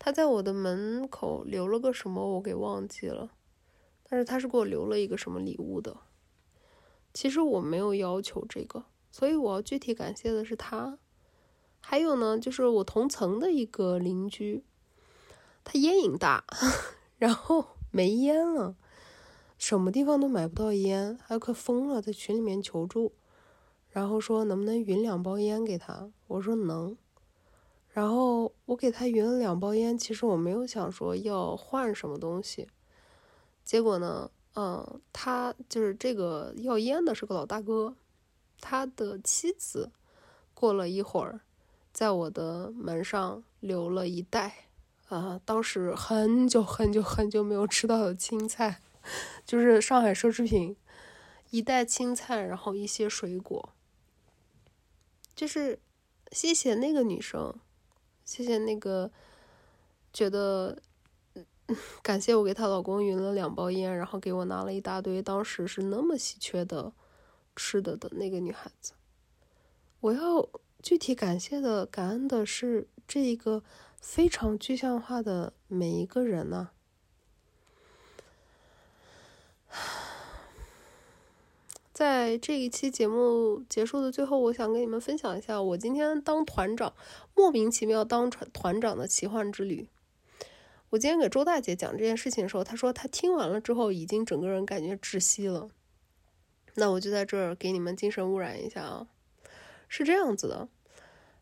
[0.00, 3.30] 他在我的门口留了个什么，我给忘记了，
[4.02, 5.96] 但是他是给我留了一个什么礼物的。
[7.12, 10.98] 其实我没有要求这个，所以我要具体感谢的是他。
[11.86, 14.64] 还有呢，就是我同层的一个邻居，
[15.62, 16.42] 他烟瘾大，
[17.18, 18.74] 然后没烟了，
[19.58, 23.12] 什么地方都买不到烟，还快疯了，在群里面求助，
[23.90, 26.96] 然后说能不能匀两包烟给他，我说能，
[27.90, 32.66] 然后我给他匀了两包烟，其实我没有想说要换什么东西，
[33.62, 37.94] 结果呢，嗯，他就是这个要烟的是个老大哥，
[38.58, 39.92] 他的妻子
[40.54, 41.42] 过了一会儿。
[41.94, 44.66] 在我的门上留了一袋，
[45.06, 48.80] 啊，当时很久很久很久没有吃到的青菜，
[49.46, 50.76] 就是上海奢侈品，
[51.50, 53.72] 一袋青菜，然后一些水果，
[55.36, 55.78] 就是
[56.32, 57.54] 谢谢那个女生，
[58.24, 59.12] 谢谢那个
[60.12, 60.82] 觉得
[62.02, 66.92] 感谢我给她老公匀了两包烟，然后给我拿了一大堆当时是那么稀缺的
[67.54, 68.94] 吃的的那个女孩子，
[70.00, 70.48] 我要。
[70.84, 73.62] 具体感谢的、感恩的是这一个
[74.02, 76.68] 非常具象化的每一个人呢。
[81.94, 86.92] 在这一期节目结束的最后，我想跟你们分享一下我今天当团长
[87.34, 89.88] 莫名其妙当团团长的奇幻之旅。
[90.90, 95.70] 我今天给周大姐讲这件事情的时候，她说她听完了之后已经整个人感觉窒息了。
[96.74, 99.06] 那我就在这儿给你们精神污染一下啊，
[99.88, 100.68] 是这样子的，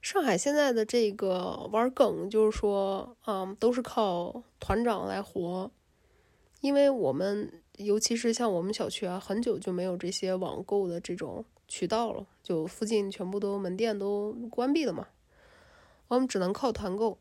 [0.01, 5.70] 上海现在的这个玩梗就是说，嗯，都是靠团长来活，
[6.61, 7.59] 因为我们。
[7.78, 15.09] 尤其是像我们小区啊，很久就没有这些网购的这种渠道了，就附近全部都门店都关闭了嘛，
[16.09, 17.18] 我们只能靠团购。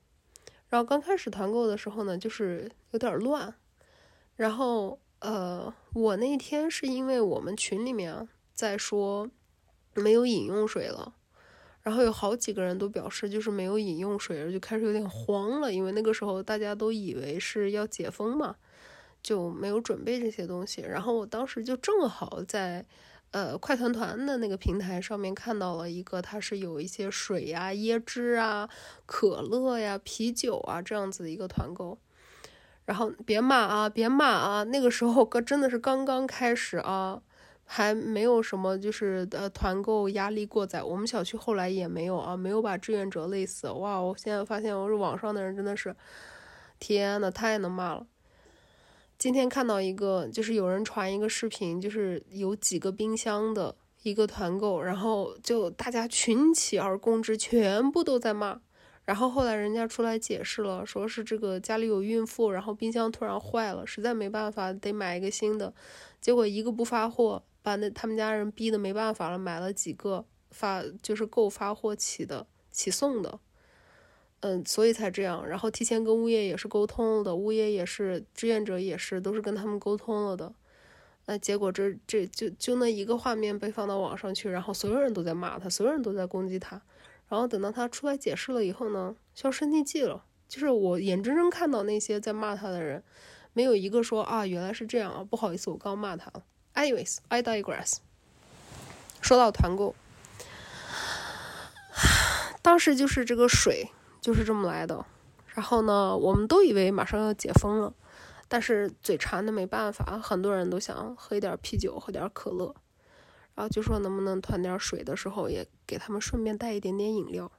[0.67, 3.55] 然后刚开始团购的时候呢，就是有点乱。
[4.35, 9.31] 然后呃，我那天是因为我们群里面在说
[9.93, 11.13] 没有饮用水了，
[11.81, 18.55] 然后有好几个人都表示就是没有饮用水了，就开始有点慌了，因为那个时候大家都以为是要解封嘛。
[19.23, 22.83] 就没有准备这些东西，然后我当时就正好在，
[23.29, 28.67] 呃，快团团的那个平台上面看到了一个，它是有一些水呀、椰汁啊、
[29.05, 31.99] 可乐呀、啤酒啊这样子的一个团购。
[32.85, 37.21] 然后别骂啊，别骂啊，那个时候哥真的是刚刚开始啊，
[37.73, 40.83] 还没有什么就是呃团购压力过载。
[40.83, 43.69] 我们小区后来也没有啊，没有把志愿者累死。
[43.69, 45.95] 哇，我现在发现我是网上的人真的是，
[46.79, 48.05] 天呐，太能骂了。
[49.17, 58.59] 今天看到一个，就是有人传一个视频，就是有几个冰箱的一个团购，然后就大家群起而攻之，全部都在骂。
[59.05, 65.73] 然后后来人家出来解释了，说是这个家里有孕妇，然后冰箱突然坏了，实在没办法得买一个新的，
[66.19, 73.39] 结果一个不发货，把那他们家人逼得没办法了，买了几个发，就是够发货起的起送的。
[74.41, 75.47] 嗯，所以才这样。
[75.47, 80.51] 然后提前跟物业也是沟通了的，物业也是志愿者也是，都是跟他们沟通了的。
[81.27, 86.81] 那结果这这就就那一个画面被放到网上去，然后所有人都在骂他，所有人都在攻击他。
[87.29, 90.25] 然后等到他出来解释了以后呢，销声匿迹了。
[90.49, 93.03] 就是我眼睁睁看到那些在骂他的人，
[93.53, 96.43] 没有一个说啊原来是这样啊，不好意思，我刚骂他了。
[96.73, 97.97] Anyways，I digress。
[99.21, 99.95] 说到团购，
[102.61, 103.91] 当时就是这个水。
[104.21, 105.03] 就是这么来的，
[105.47, 107.91] 然后呢，我们都以为马上要解封了，
[108.47, 112.75] 但是嘴馋的没办法，很多人都想喝一点啤酒，喝点可乐，
[113.55, 117.51] 然后就说能不能团点水的时候也给他们顺便带一点点饮料。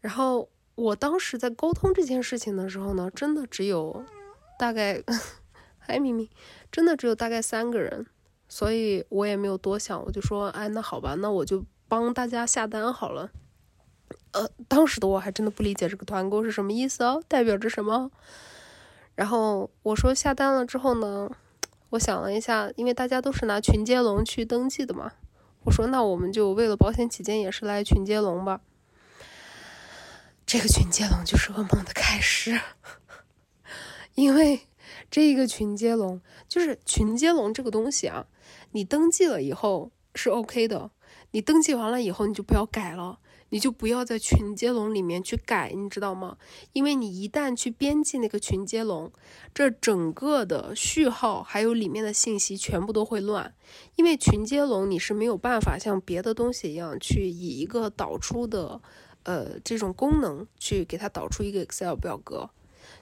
[0.00, 4.04] 然后我当时在沟通这件事情的时候呢，真的只有
[4.58, 5.00] 大概，
[5.86, 6.28] 嗨咪咪，
[6.72, 8.06] 真的只有大概三个人，
[8.48, 13.30] 所以我也没有多想，我就说，哎，那好吧，那我就帮大家下单好了。
[14.32, 18.10] 呃，当时的我还真的不理解这个团购是什么意思哦，代表着什么？
[19.14, 21.30] 然后我说下单了之后呢，
[21.90, 25.12] 我想了一下，因为大家都是拿群接龙去登记的嘛，
[25.62, 28.60] 我说那我们就为了保险起见，也是来群接龙吧。
[30.44, 32.60] 这个群接龙就是噩梦的开始，
[34.14, 34.66] 因为
[35.10, 38.26] 这个群接龙就是群接龙这个东西啊，
[38.72, 40.90] 你登记了以后是 OK 的，
[41.30, 43.20] 你登记完了以后你就不要改了。
[43.50, 46.36] 你就不要在群接龙里面去改，你知道吗？
[46.72, 49.12] 因为你一旦去编辑那个群接龙，
[49.54, 53.54] 这整个的序号还有里面的信息全部都会乱。
[53.94, 58.80] 因为群接龙你是没有办法像别的东西一样去以一个导出的，
[59.22, 62.50] 呃，这种功能去给它导出一个 Excel 表格。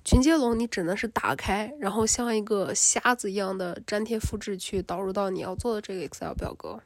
[0.04, 6.82] 群接龙你只能是打开，然后像一个瞎子一样的粘贴复制去导入到你要做的这个 Excel 表格。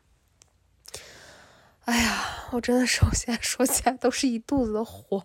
[1.81, 5.25] 哎呀，我真的是，我现在说起来都是一肚子的火。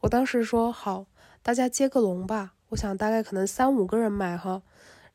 [0.00, 1.06] 我当时说好，
[1.42, 4.62] 大家接个龙吧，我想大概可能三五个人买哈，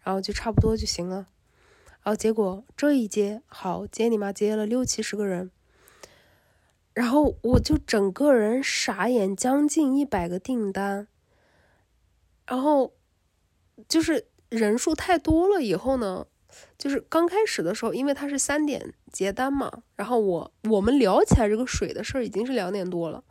[0.01, 1.27] 然后就差不多就行了。
[2.03, 5.51] 然后结果这一接好，接你妈接了六七十个人，
[6.93, 11.07] 然后我就整个人傻眼，将近一百个订单，
[12.47, 12.93] 然后
[13.87, 16.25] 就是人数太多了以后呢。
[16.77, 23.23] 就是刚开始的时候，因为他是三点结单嘛，然后我我们聊起来这个水的事儿已经是两点多了，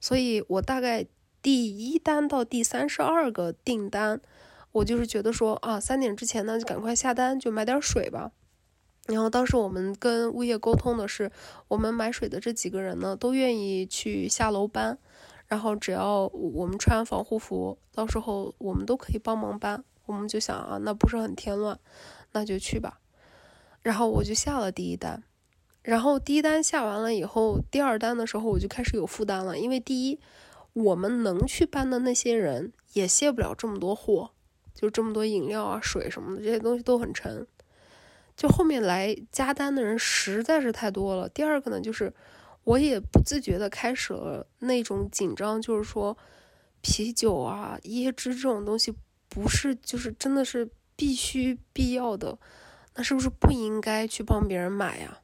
[0.00, 1.06] 所以我大概
[1.40, 4.20] 第一单到第三十二个订单，
[4.72, 8.32] 我就是觉得说啊，三点之前呢就赶快下单，就买点水吧。
[9.06, 11.30] 然后当时我们跟物业沟通的是，
[11.68, 14.98] 我们买水的这几个人呢都愿意去下楼搬，
[15.46, 19.84] 然后只要我们穿防护服，到时候我们都可以帮忙搬。
[20.06, 21.78] 我们就想啊，那不是很添乱。
[22.32, 23.00] 那就去吧，
[23.80, 25.22] 然后我就下了第一单，
[25.80, 30.20] 然后第一单下完了以后，第二单的时候我就开始有负担了，因为第一，
[30.74, 34.32] 我们能去搬的那些人也卸不了这么多货，
[34.74, 37.46] 就这么多饮料啊、水什么的这些东西都很沉。
[38.36, 41.26] 就后面来加单的人实在是太多了。
[41.26, 42.12] 第二个呢，就是
[42.66, 46.18] 我也不自觉的开始了那种紧张，就是说
[46.80, 48.92] 啤酒啊、椰汁这种东西
[49.28, 52.36] 不是就是真的是必须必要的，
[52.96, 55.20] 那是不是不应该去帮别人买呀？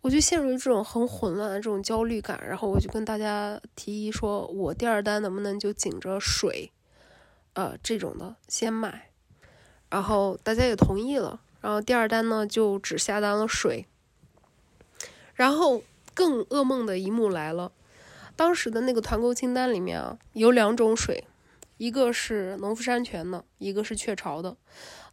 [0.00, 6.72] 我就陷入这种很混乱的这种焦虑感，然后我就跟大家提议说，我第二单能不能就紧着水，
[7.52, 9.10] 呃这种的先买，
[9.90, 11.42] 然后大家也同意了。
[11.60, 13.86] 然后第二单呢，就只下单了水。
[15.34, 15.82] 然后
[16.14, 17.72] 更噩梦的一幕来了，
[18.36, 21.24] 当时的那个团购清单里面啊，有两种水，
[21.76, 24.56] 一个是农夫山泉的，一个是雀巢的。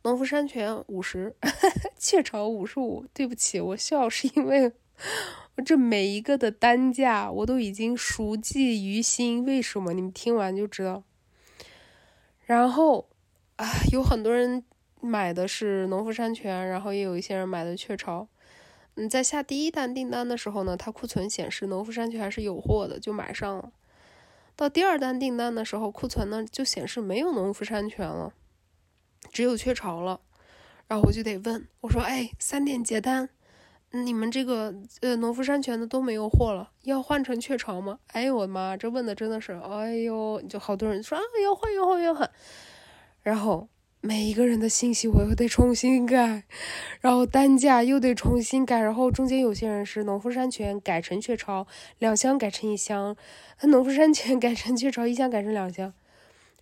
[0.04, 1.36] 农夫山泉五十，
[1.98, 3.06] 雀巢五十五。
[3.14, 4.72] 对不起，我笑是因为
[5.56, 9.46] 我这每一个的单价我都已经熟记于心。
[9.46, 9.94] 为什么？
[9.94, 11.04] 你们听完就知道。
[12.46, 13.10] 然后
[13.58, 14.64] 啊，有很多人。
[15.02, 18.28] 买的是农夫山泉，然后也有一些人买的雀巢。
[19.00, 23.72] 嗯，在下第一单订单的时候呢，它库存显示农夫山泉还是有货的，就买上了。
[24.58, 28.34] 到第二单订单的时候，库存呢就显示没有农夫山泉了，
[29.32, 30.20] 只有雀巢了。
[30.90, 33.30] 然后我就得问我说：“哎，三点结单，
[33.92, 42.30] 你们这个呃农夫山泉的都没有货了，要换成雀巢吗？”哎呦我的妈，这问的真的是，哎呦，就好多人说啊要换要换要换，
[43.22, 43.70] 然后。
[44.02, 46.46] 每一个人的信息我又得重新改，
[47.02, 53.18] 然后单价又得重新改，然后中间有些人是农夫山泉改成雀巢，两箱改成一箱，
[53.64, 55.94] 农夫山泉改成雀巢，一箱改成两箱，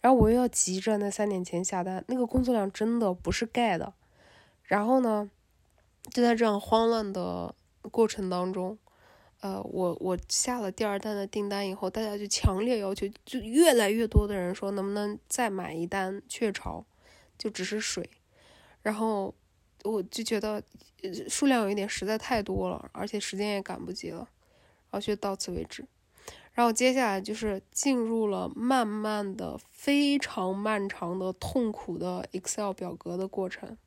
[0.02, 3.94] 然后我又要急着那三点前下单，那个工作量真的不是盖的。
[4.64, 5.30] 然后呢，
[6.12, 7.54] 就在这样慌乱的
[7.92, 8.80] 过程当中，
[9.42, 16.84] 呃，我我下了第二单的订单以后，大家就强烈要求，就越来越多的人说能不能再买一单雀巢。
[17.38, 18.10] 就只是水，
[18.82, 19.34] 然后
[19.84, 20.64] 我就觉得
[21.30, 24.28] 数量有一点实在太多了，而且时间也赶不及了，
[24.90, 25.86] 然后就到此为止。
[26.54, 33.78] 然后接下来就是进入了慢慢的、非常漫长的、痛苦的 Excel 表格的过程，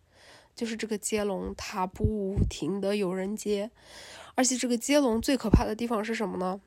[0.54, 3.72] 就是这个接龙它不停的有人接，
[4.36, 6.60] 而且这个接龙最可怕的地方是什么呢？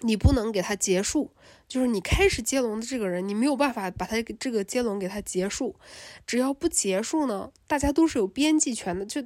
[0.00, 1.30] 你不能给它结束，
[1.70, 5.76] 就是你开始接龙的这个人，你没有办法把他这个接龙给他结束。
[6.26, 9.24] 只要不结束呢，大家都是有编辑权的，就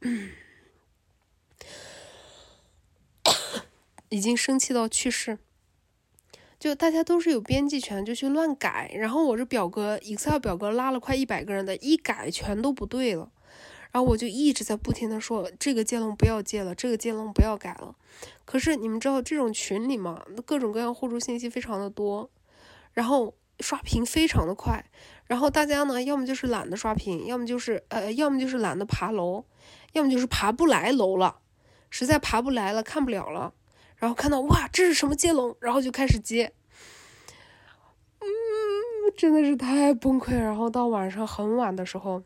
[4.10, 5.38] 已经生气到去世。
[6.58, 8.92] 就大家都是有编辑权，就去乱改。
[8.94, 13.32] 然后我这表格 Excel 表格拉了快一百个人的，一改全都不对了。
[13.92, 17.94] 然后我就一直在不停的说，这个接龙不要接了，这个接龙不要改了。
[18.44, 22.30] 可是你们知道这种群里嘛，各种各样互助信息非常的多，
[22.92, 24.84] 然后刷屏非常的快，
[25.26, 29.44] 然后大家呢，要么就是懒得刷屏，要么就是呃，要么就是懒得爬楼，
[29.92, 31.38] 要么就是爬不来楼了，
[31.88, 33.54] 实在爬不来了，看不了了，
[33.96, 36.52] 然后看到哇，这是什么接龙，然后就开始接，
[38.20, 38.26] 嗯，
[39.16, 40.34] 真的是太崩溃。
[40.36, 42.22] 然后到晚上很晚的时候。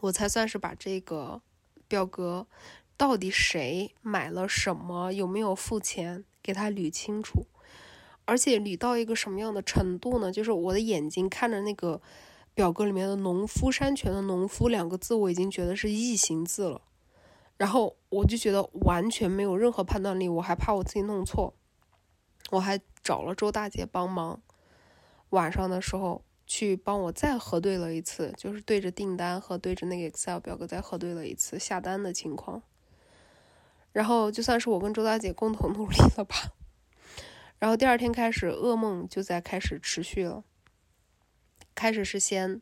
[0.00, 1.42] 我才算是把这个
[1.86, 2.46] 表格
[2.96, 7.46] 到底谁买了什么，有没有付钱，给他捋清楚，
[8.24, 10.32] 而且捋到一个什么样的程度呢？
[10.32, 12.00] 就是我的眼睛看着那个
[12.54, 16.82] 表格里面的“农夫山泉”的“农夫”两个字，我已经觉得是异形字了，
[17.56, 21.54] 然后我就觉得完全没有任何判断力，我还怕我自己弄错，
[22.50, 24.40] 我还找了周大姐帮忙，
[25.30, 26.24] 晚上的时候。
[26.54, 32.62] 去帮我再核对了一次，就是对着订单和对着那个 Excel 表格再核对了一次下单的情况。
[33.90, 36.52] 然后就算是我跟周大姐共同 努力了吧。
[37.58, 40.44] 然后第二天开始，噩梦就在开始持续了。
[41.74, 42.60] 开始是先，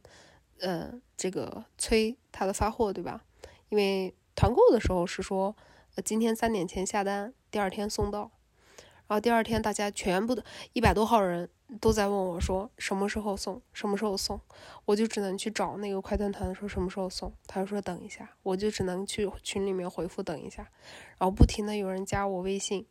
[0.60, 3.24] 呃，这个催他的发货，对吧？
[3.70, 5.56] 因为团购的时候是说，
[5.96, 8.30] 呃，今天三点前下单，第二天送到。
[9.10, 11.50] 然后第二天大家全部的一百多号人。
[11.80, 14.40] 都在问我说什么时候送，什么时候送，
[14.86, 20.68] 我就只能去找那个快团团说什么时候送，他说等一下，我就只能去群里面回复等一下，
[21.16, 22.84] 然后不停的有人加我微信，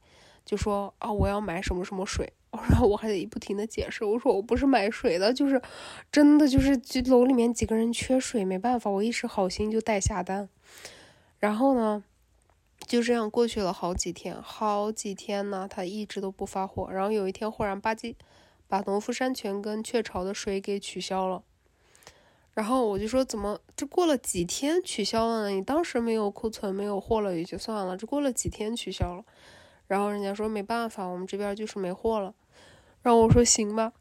[0.46, 2.32] 就说啊我要买什么什么水，
[2.70, 5.62] 然后我还得不停的解释，我说我不是买水的，就是
[6.10, 10.48] 真的就是楼里面几个人缺水，没办法，我一时好心就代下单，
[11.38, 12.02] 然后呢，
[12.90, 18.16] 就这样过去了好几天，好几天呢，他一直都不发货，然后有一天忽然吧唧。
[18.68, 21.42] 把农夫山泉跟雀巢的水给取消了，
[22.54, 25.50] 然后我就说怎么这过了几天取消了呢？
[25.50, 29.24] 你当时没有库存没有货了也就算了，这过了几天取消了。
[29.88, 32.36] 然后人家说没办法，我们这边就是没货了。
[33.02, 33.92] 然后我说行吧，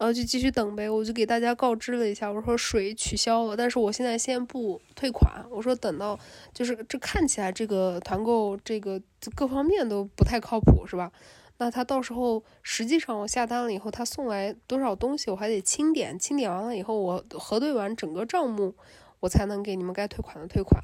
[0.00, 0.88] 然后就继续等呗。
[0.88, 5.44] 我就给大家告知了一下，我说水取消了，但是我现在先不退款。
[5.50, 6.18] 我说等到
[6.54, 8.98] 就是这看起来这个团购这个
[9.34, 11.12] 各方面都不太靠谱，是吧？
[11.58, 18.74] 那他到时候实际上我下单了以后，他送来多少东西我还得清点，清点完了以后我核对完整个账目，
[19.20, 20.82] 我才能给你们该退款的退款。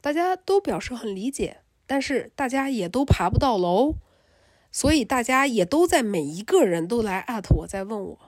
[0.00, 1.58] 大家都表示很理解。
[1.88, 3.94] 但是大家也都爬不到楼，
[4.76, 8.18] 所以大家也都在每一个人都来艾特我，在问我。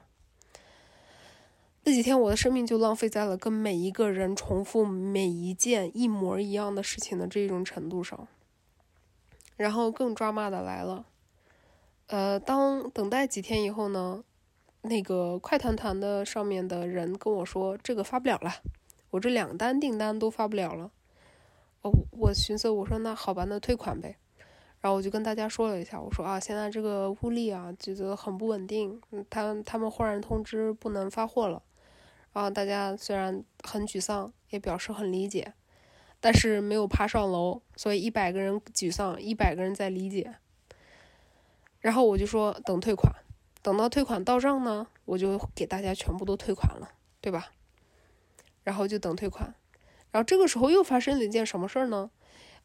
[1.82, 8.26] 那几天我的生命就浪费在了跟每一个人重复每一件一模一样的事情的这种程度上。
[9.58, 11.04] 然后更抓马的来了，
[12.06, 14.24] 呃，当等待几天以后呢，
[14.80, 18.62] 那个快团团的上面的人跟我说，这个发不了了，
[19.10, 20.90] 我这两单订单都发不了了。
[21.82, 24.16] 哦，我寻思，我说那好吧，那退款呗。
[24.80, 31.62] 然后我就跟大家说了一下，我说啊，现在这个物力啊，觉得很不稳定，他他们忽然通知不能发货了。
[32.32, 35.54] 然后大家虽然很沮丧，也表示很理解，
[36.20, 40.36] 但是没有爬上楼，所以一百个人沮丧，一百个人在理解。
[41.80, 43.12] 然后我就说等退款，
[43.62, 46.88] 等到退款到账呢，我就给大家全部都退款了，
[47.20, 47.52] 对吧？
[48.62, 49.54] 然后就等退款。
[50.12, 52.10] 然后这个时候又发生了一件什么事儿呢？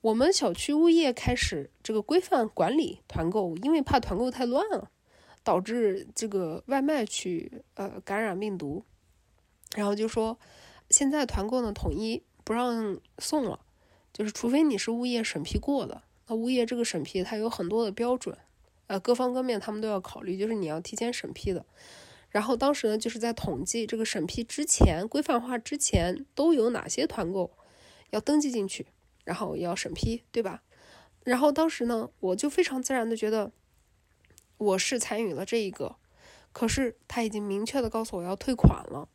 [0.03, 4.91] 我们小区物业开始这个规范管理团购，因为怕团购太乱了，
[5.45, 8.83] 导致这个外卖去呃感染病毒，
[9.77, 10.37] 然后就说
[10.89, 13.61] 现在团购呢统一不让送了，
[14.11, 18.37] 就是除非你是物业审批过的，那物业这个审批它有很多的标准，
[18.87, 21.65] 呃各方各面他们都要考虑，就是你要提前审批的。
[22.29, 27.51] 然后当时呢，就是在统计这个审批之前、规范化之前都有哪些团购
[28.09, 28.87] 要登记进去，
[29.23, 30.63] 然后要审批，对吧？
[31.23, 33.51] 然后当时呢，我就非常自然的觉得
[34.57, 35.95] 我是参与了这一个，
[36.51, 39.07] 可是他已经明确的告诉我要退款了，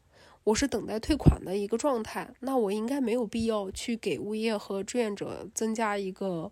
[0.45, 6.51] 我是等待退款的一个状态，那我应该没有必要去给物业和志愿者增加一个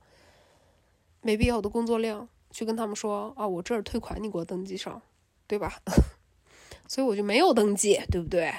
[1.23, 5.01] 没必要的工作量，去跟他们说啊，我这儿退款，你给我登记上，
[5.47, 5.81] 对吧？
[6.89, 8.53] 所以我就没有登记，对不对？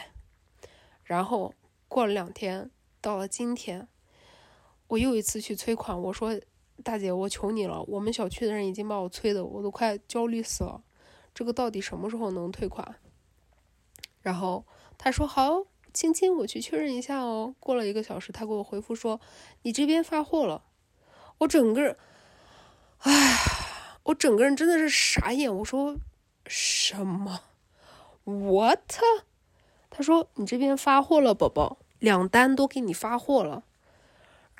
[1.03, 1.53] 然后
[1.87, 2.69] 过了两天，
[2.99, 3.87] 到了今天，
[4.87, 6.01] 我又一次去催款。
[6.01, 6.39] 我说
[6.83, 10.81] ：“大姐，我求你了，我们小区的人已经把我催的，我都快焦虑死了。
[11.33, 12.95] 这个到底什么时候能退款？”
[14.21, 14.65] 然后
[14.97, 19.19] 他说：“好，亲亲，我去确认一下哦。”过了一个小时，他给我回复说
[19.63, 20.63] ：“你这边发货了。”
[21.39, 21.97] 我整个，
[22.99, 23.37] 唉，
[24.03, 25.55] 我整个人真的是傻眼。
[25.57, 25.95] 我说
[26.47, 27.41] ：“什么？”
[28.25, 28.79] What？
[29.89, 33.63] 他说你这边发货了，宝宝，两单都给你发货了。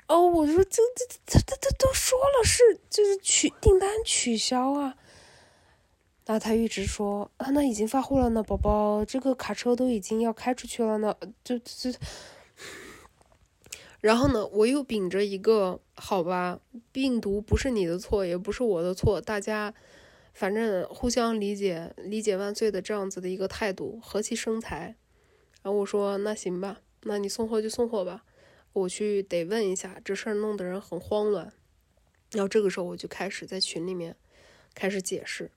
[0.08, 4.96] 哦，我说这这他他他都说了是就是取订单取消啊。
[6.26, 11.92] 那他一直说啊，那已经发货了呢，宝宝，这个卡车都已经要开出去了呢，就就。
[14.00, 16.60] 然后呢，我又秉着一个好吧，
[16.92, 19.72] 病毒不是你的错，也不是我的错，大家。
[20.34, 24.94] 反正互相理解，理解万岁的这样子的一个态度，和气生财。
[25.62, 28.22] 然后我说：“那行吧，那你送货就送货吧，
[28.72, 31.52] 我去得问一下，这事儿弄得人很慌乱。”
[32.32, 34.14] 然后这个时候我就开始在群里面
[34.74, 35.50] 开始解释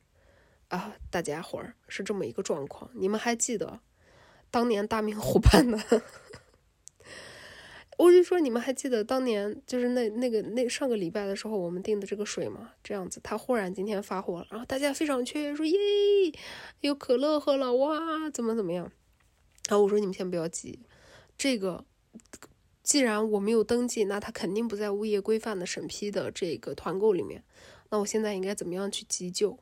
[0.69, 3.81] 啊，大家伙儿是这么一个状况，你们还记得
[4.49, 5.77] 当年大明湖畔的？
[7.97, 12.71] 我就说，你们还记得当年就是那那个那上个礼拜的时候，我们订的这个水吗？
[12.81, 15.77] 这样子，他忽然今天发货了，然后大家非常雀跃，说耶，
[16.79, 18.91] 有可乐喝了，哇，怎么怎么样？
[19.69, 20.79] 然后我说你们先不要急，
[21.37, 21.85] 这个
[22.83, 27.43] 既然我没有登记，那他肯定不在物业规范的审批的这个团购里面。
[27.89, 29.57] 那我现在应该怎么样去急救？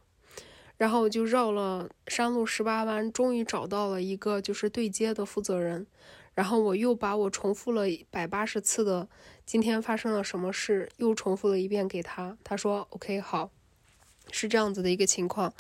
[0.78, 5.86] 然后我就绕了山路十八弯，终于找到了一个就是对接的负责人。
[6.34, 9.10] 然后我又把我重复了百八十次的
[9.46, 12.38] 今天发生了什么事又重复了一遍给他。
[12.46, 13.52] 他说：“OK，好，
[14.32, 15.54] 是这样子的一个情况，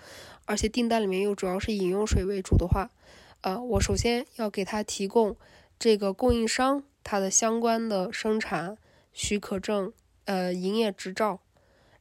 [0.46, 2.90] 而且订单里面又主要是饮用水为主的话，
[3.42, 5.36] 呃，我首先要给他提供
[5.78, 8.78] 这个供应商他的相关的生产
[9.14, 9.92] 许可证，
[10.26, 11.40] 呃，营业执照。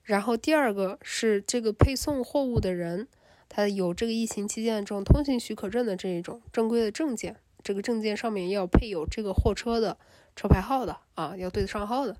[0.03, 3.09] 然后第二个是这个配送货物的人，
[3.49, 9.97] 他有这个疫情期间的这种通行许可证的这一种正规的证件。”这个证件上面要配有这个货车的
[10.37, 12.15] 车牌号的啊，要对得上号的。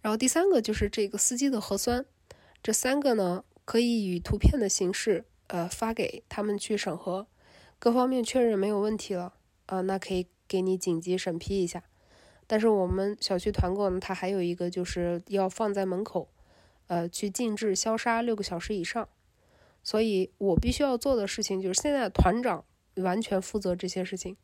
[0.00, 2.04] 然后第三个就是这个司机的核酸，
[2.60, 7.28] 这三个呢可以以图片的形式呃发给他们去审核，
[7.78, 9.34] 各方面确认没有问题了
[9.66, 11.82] 啊，那可以给你紧急审批一下。
[12.46, 16.28] 但是我们小区团购呢，它还有一个就是要放在门口，
[16.88, 19.08] 呃，去静置消杀六个小时以上。
[19.82, 22.64] 所以我必须要做的事情就是现在团长
[22.96, 24.36] 完全负责这些事情。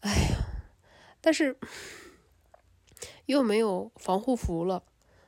[0.00, 0.36] 哎呀，
[1.20, 1.56] 但是
[3.26, 4.82] 又没有防护服了，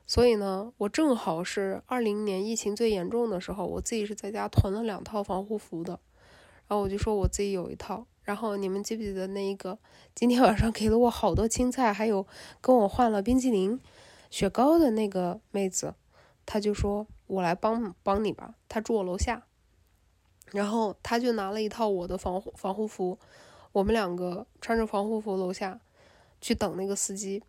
[0.07, 6.01] 所以呢，我正好是二零年疫情最严重的时候，我自己是在家囤了两套防护服的，
[6.69, 8.07] 然后我就说我自己有一套。
[8.25, 9.79] 然后你们记不记得那一个
[10.15, 12.27] 今天晚上给了我好多青菜，还有
[12.61, 13.81] 跟我换了冰淇淋、
[14.31, 15.95] 雪糕的那个妹子，
[16.45, 17.07] 她就说。
[17.27, 19.45] 我来帮帮你吧，他住我楼下，
[20.53, 23.19] 然后他就拿了一套我的防护防护服，
[23.73, 25.81] 我们两个穿着防护服楼下
[26.43, 27.43] 去等那个司机。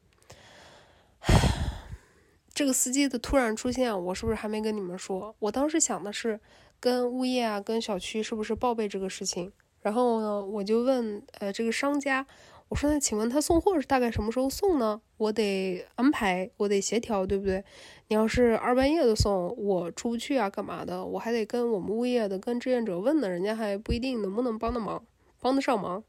[2.56, 5.36] 这个司机的突然出现，我是不是还没跟你们说？
[5.40, 6.40] 我当时想的是
[6.80, 9.52] 跟物业啊、跟小区是不是报备这个事情，
[9.86, 12.26] 然后呢，我就问呃这个商家。
[12.70, 15.00] 我说那请问他送货是大概什么时候送呢？
[15.18, 17.64] 我得安排，我得协调，对不对？
[18.08, 21.06] 你要是二半夜的送，我出不去啊，干嘛的？
[21.06, 25.06] 我还得跟我们物业的、跟志愿者问呢，人家还不一定能不能帮得忙，
[25.40, 26.04] 帮得上忙。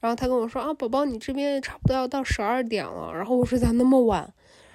[0.00, 3.10] 然后他跟我说啊，宝宝，你这边差不多要到十二点了。
[3.14, 4.20] 然后我说咋那么晚？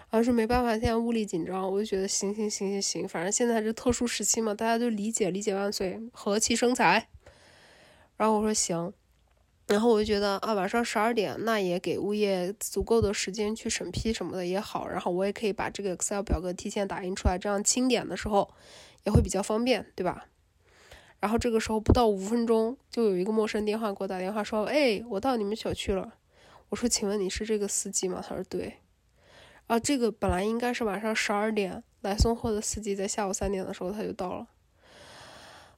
[0.10, 1.72] 然后说没办法，现在物力紧张。
[1.72, 7.10] 我就觉得行行行行行，反正现在是特殊时期嘛，大家都理解，理解万岁，和气生财。
[8.20, 8.92] 然后我说行。
[9.68, 14.88] 然后我就觉得啊，晚上十二点，那也给物业足够的时间去审批什么的也好。
[14.90, 18.52] 然后我也可以把这个 Excel 表格提前打印出来，这样清点的时候
[19.06, 20.26] 也会比较方便，对吧？
[21.20, 26.16] 然后这个时候不到五分钟，就有一个陌生电话给我打电话说：“哎，我到你们小区了。”
[26.70, 28.78] 我说：“请问你是这个司机吗？”他说：“对。”
[29.68, 34.48] 啊，这个本来应该是晚上十二点来送货的司机，在下午三点的时候他就到了。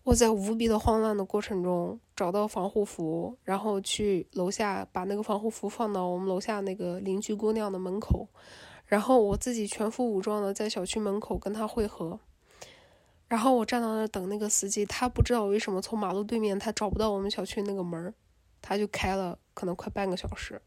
[0.04, 8.28] 我在无比的慌乱的过程中找到防护服，然后去楼下把那个防护服放到我们楼下那个邻居姑娘的门口，
[8.88, 12.20] 然后我自己全副武装的在小区门口跟她汇合，
[13.28, 18.12] 然后我站到那等那个司机，他不知道为什么从马路对面他找不到我们小区那个门
[18.60, 20.60] 他就开了可能快半个小时，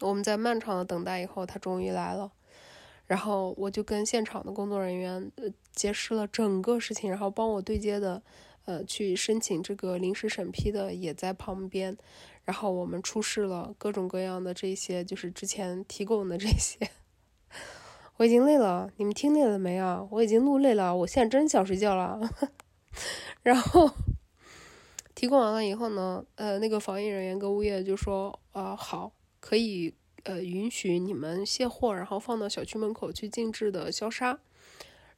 [0.00, 2.32] 我们在漫长的等待以后，他终于来了。
[3.06, 8.22] 然后我就跟现场的工作人员呃解释了整个事情，然后帮我对接的，
[8.64, 11.96] 呃去申请这个临时审批的也在旁边，
[12.44, 16.88] 然后我们出示了各种各样的这些，就是之前提供的这些。
[18.16, 20.06] 我已经累了，你们听累了没啊？
[20.10, 22.20] 我已经录累了，我现在真想睡觉了。
[23.42, 23.90] 然后
[25.14, 29.94] 提供完了以后呢，呃那个防疫人员跟物业就说啊好可以。
[30.24, 34.38] 呃，允许你们卸货，然后放到小区门口去静置的消杀，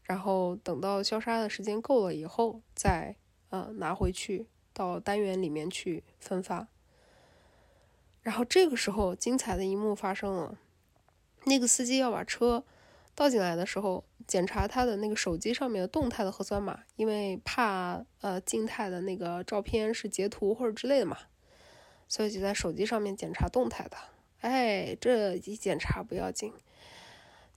[0.02, 3.16] 然后等到消杀的时间够了以后，再
[3.50, 6.68] 呃拿回去到单元里面去分发。
[8.22, 10.59] 然后这个时候，精彩的一幕发生了，
[11.44, 12.64] 那个司机要把车
[13.14, 21.16] 倒进来的时候，检查他的那个手机上面的动态的核酸码，因为怕呃静态的那个照片是截图或者之类的嘛，
[22.09, 23.96] 所以就在手机上面检查动态的。
[24.41, 26.53] 哎，这一检查不要紧，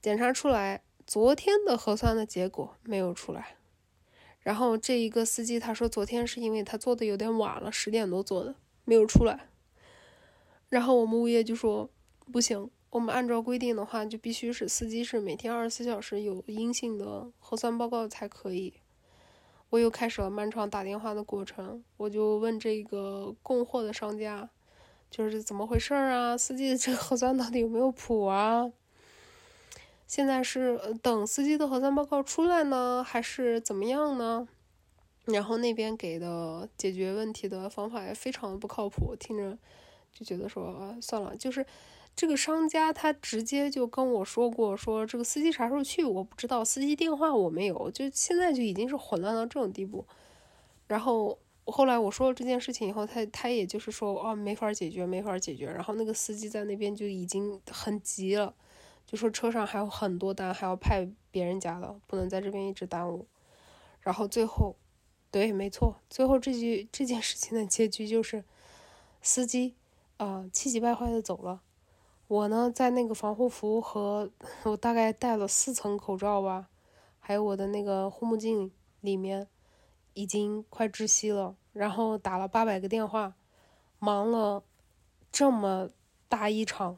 [0.01, 3.57] 检查出来昨天的核酸的结果没有出来。
[4.41, 8.55] 然后这一个司机他说，昨天是因为他做的有点晚了，十点多做的，
[8.85, 9.49] 没有出来。
[10.69, 11.89] 然后我们物业就说
[12.31, 18.73] 不行，我们按照规定的话，就必须是司机是每天二十四小时有阴性的核酸报告才可以。
[19.69, 24.49] 我又开始了漫长打电话的过程，我就问这个供货的商家。
[25.09, 26.37] 就是怎么回事儿啊？
[26.37, 28.71] 司机的这个核酸到底有没有谱啊？
[30.05, 34.47] 现在是等司机的核酸报告出来呢，还是怎么样呢？
[35.25, 39.57] 然后那边给的解决问题的方法也非常的不靠谱，听着
[40.11, 41.35] 就觉得说算了。
[41.35, 41.65] 就是
[42.15, 50.05] 这个商家他直接就跟我说过，说这个司机啥时候去我不知道，司机电话我没有，就现在就已经是混乱到这种地步，
[50.87, 51.39] 然后。
[51.71, 55.65] 后来我说了这件事情以后，他他也就是说，哦，没法解决，没法解决。
[55.65, 58.53] 然后那个司机在那边就已经很急了，
[59.05, 63.27] 就说车上还有很多单，还要派别人家的，不能在这边一直耽误。
[64.01, 64.75] 然后最后，
[65.31, 68.43] 对，没错，最后这句这件事情的结局就是，
[69.21, 69.75] 司机
[70.17, 71.61] 啊气急败坏的走了。
[72.27, 74.31] 我呢，在那个防护服和
[74.63, 76.69] 我大概戴了四层口罩吧，
[77.19, 79.47] 还有我的那个护目镜里面。
[80.19, 83.35] 已经快窒息了，然后打了八百个电话，
[83.99, 84.65] 忙了
[85.31, 85.89] 这么
[86.27, 86.97] 大一场，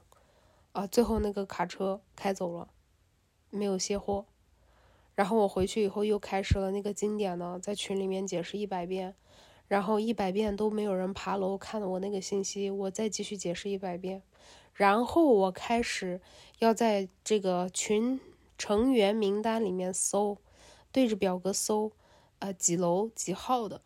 [0.71, 2.69] 啊，最后那个卡车开走了，
[3.51, 4.25] 没有卸货。
[5.13, 9.13] 然后我回去以后又开始了那个经典的，在群里面解释一百遍，
[9.67, 14.23] 然后一百遍都没有人爬楼看我那个信息，我再继续解释一百遍，
[14.73, 16.19] 然后我开始
[16.57, 18.19] 要在这个群
[18.57, 20.39] 成员名单里面搜，
[20.91, 21.91] 对着表格搜，
[22.41, 23.81] 呃几楼几号的，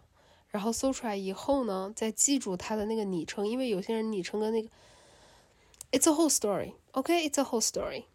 [0.50, 4.68] 然后搜出来以后呢，再记住他的那个昵称，因为有些人昵称跟那个
[5.92, 8.06] ，It's a whole story，OK，It's a whole story。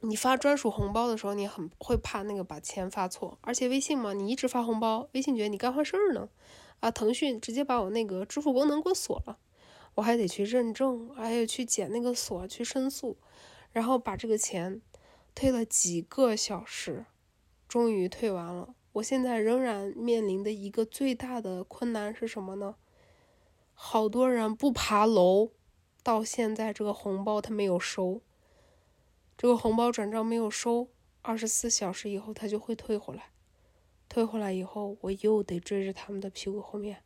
[0.00, 6.28] 你发专属红包的时候，你很会怕那个把钱发错，而且微信嘛，你一直发红包，微信觉得你干坏事儿呢。
[6.80, 6.92] 啊！
[6.92, 9.40] 腾讯直接把我那个支付功能给我锁了，
[9.96, 13.16] 我还得去认证，还有去解那个锁，去申诉，
[13.72, 14.80] 然后把这个钱
[15.34, 17.06] 退了几个小时，
[17.66, 18.76] 终于退完了。
[18.98, 22.76] 我现在仍然面临的一个最大的困难是什么呢？
[23.74, 25.52] 好多人不爬楼，
[26.02, 28.22] 到现在这个红包他没有收，
[29.36, 30.88] 这个红包转账没有收，
[31.22, 33.30] 二十四小时以后他就会退回来。
[34.08, 37.04] 退回来以后，我又得追着他们的屁股后面，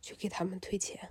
[0.00, 1.10] 去给他们退钱。